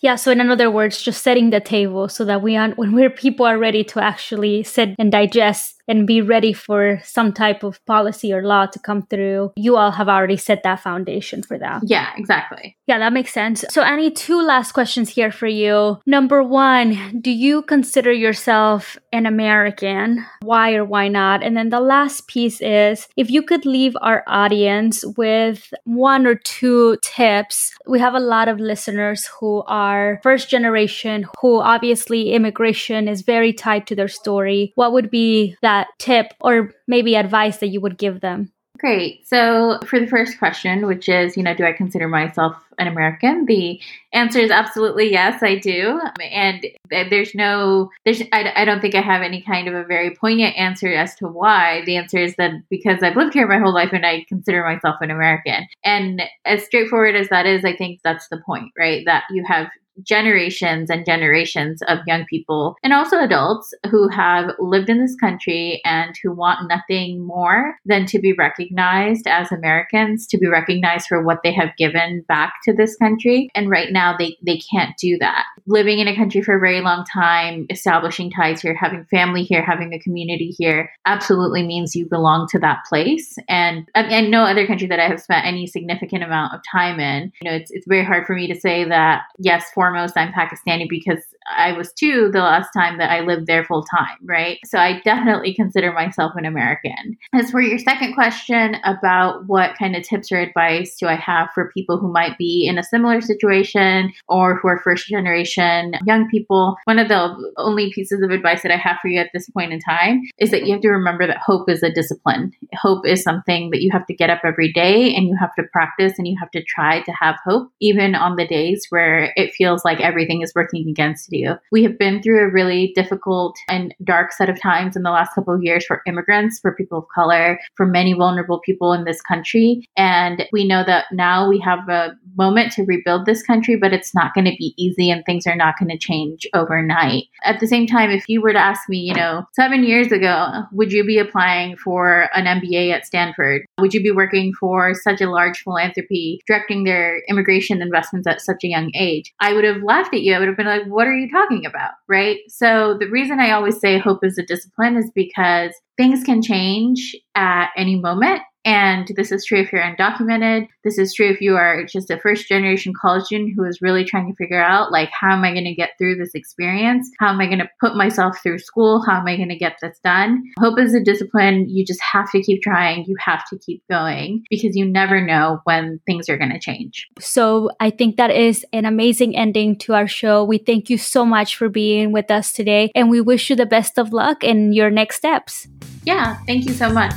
[0.00, 3.10] Yeah, so in other words, just setting the table so that we are, when we're
[3.10, 7.84] people are ready to actually sit and digest and be ready for some type of
[7.86, 11.82] policy or law to come through, you all have already set that foundation for that.
[11.84, 12.76] Yeah, exactly.
[12.86, 13.64] Yeah, that makes sense.
[13.70, 15.98] So, Annie, two last questions here for you.
[16.06, 20.24] Number one, do you consider yourself an American?
[20.42, 21.42] Why or why not?
[21.42, 26.34] And then the last piece is if you could leave our audience with one or
[26.34, 27.74] two tips.
[27.86, 33.52] We have a lot of listeners who are first generation, who obviously immigration is very
[33.52, 34.72] tied to their story.
[34.74, 35.77] What would be that?
[35.98, 38.52] Tip or maybe advice that you would give them?
[38.78, 39.26] Great.
[39.26, 43.44] So, for the first question, which is, you know, do I consider myself an American?
[43.46, 43.80] The
[44.12, 46.00] answer is absolutely yes, I do.
[46.30, 50.14] And there's no, there's, I, I don't think I have any kind of a very
[50.14, 51.82] poignant answer as to why.
[51.86, 54.96] The answer is that because I've lived here my whole life and I consider myself
[55.00, 55.66] an American.
[55.84, 59.04] And as straightforward as that is, I think that's the point, right?
[59.06, 59.66] That you have
[60.02, 65.80] generations and generations of young people and also adults who have lived in this country
[65.84, 71.22] and who want nothing more than to be recognized as Americans, to be recognized for
[71.22, 73.50] what they have given back to this country.
[73.54, 75.44] And right now they, they can't do that.
[75.66, 79.64] Living in a country for a very long time, establishing ties here, having family here,
[79.64, 83.36] having a community here absolutely means you belong to that place.
[83.48, 87.00] And, um, and no other country that I have spent any significant amount of time
[87.00, 90.16] in, you know, it's, it's very hard for me to say that, yes, for foremost,
[90.16, 91.22] I'm Pakistani because
[91.56, 94.58] I was two the last time that I lived there full time, right?
[94.66, 97.16] So I definitely consider myself an American.
[97.32, 101.48] As for your second question about what kind of tips or advice do I have
[101.54, 106.28] for people who might be in a similar situation or who are first generation young
[106.28, 109.48] people, one of the only pieces of advice that I have for you at this
[109.50, 112.52] point in time is that you have to remember that hope is a discipline.
[112.74, 115.62] Hope is something that you have to get up every day and you have to
[115.72, 119.54] practice and you have to try to have hope, even on the days where it
[119.54, 121.54] feels feels like everything is working against you.
[121.70, 125.34] We have been through a really difficult and dark set of times in the last
[125.34, 129.20] couple of years for immigrants, for people of color, for many vulnerable people in this
[129.22, 129.88] country.
[129.96, 134.14] And we know that now we have a moment to rebuild this country, but it's
[134.14, 137.24] not going to be easy and things are not going to change overnight.
[137.44, 140.62] At the same time, if you were to ask me, you know, seven years ago,
[140.72, 143.62] would you be applying for an MBA at Stanford?
[143.78, 148.64] Would you be working for such a large philanthropy, directing their immigration investments at such
[148.64, 149.32] a young age?
[149.40, 150.34] I would have laughed at you.
[150.34, 151.92] I would have been like, what are you talking about?
[152.08, 152.38] Right.
[152.48, 157.16] So the reason I always say hope is a discipline is because things can change
[157.34, 158.42] at any moment.
[158.64, 160.66] And this is true if you're undocumented.
[160.84, 164.04] This is true if you are just a first generation college student who is really
[164.04, 167.08] trying to figure out, like, how am I going to get through this experience?
[167.18, 169.02] How am I going to put myself through school?
[169.06, 170.42] How am I going to get this done?
[170.58, 171.68] Hope is a discipline.
[171.68, 173.04] You just have to keep trying.
[173.06, 177.06] You have to keep going because you never know when things are going to change.
[177.20, 180.44] So I think that is an amazing ending to our show.
[180.44, 183.66] We thank you so much for being with us today and we wish you the
[183.66, 185.68] best of luck in your next steps.
[186.04, 187.12] Yeah, thank you so much.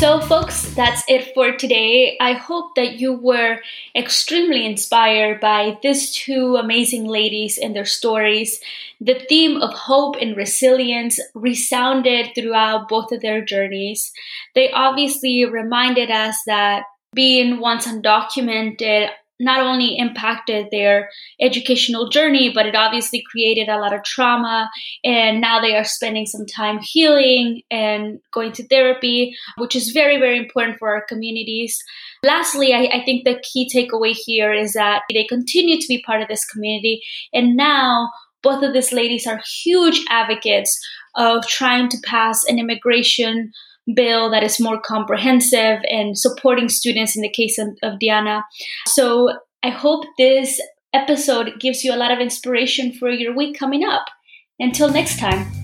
[0.00, 2.16] So, folks, that's it for today.
[2.22, 3.58] I hope that you were
[3.94, 8.62] extremely inspired by these two amazing ladies and their stories.
[8.98, 14.10] The theme of hope and resilience resounded throughout both of their journeys.
[14.54, 21.08] They obviously reminded us that being once undocumented not only impacted their
[21.40, 24.70] educational journey, but it obviously created a lot of trauma.
[25.02, 30.18] And now they are spending some time healing and going to therapy, which is very,
[30.18, 31.82] very important for our communities.
[32.22, 36.20] Lastly, I, I think the key takeaway here is that they continue to be part
[36.20, 37.00] of this community.
[37.32, 38.10] And now
[38.42, 40.78] both of these ladies are huge advocates
[41.16, 43.52] of trying to pass an immigration
[43.94, 48.44] bill that is more comprehensive and supporting students in the case of, of Diana.
[48.86, 49.30] So
[49.62, 50.60] I hope this
[50.92, 54.06] episode gives you a lot of inspiration for your week coming up.
[54.58, 55.59] Until next time.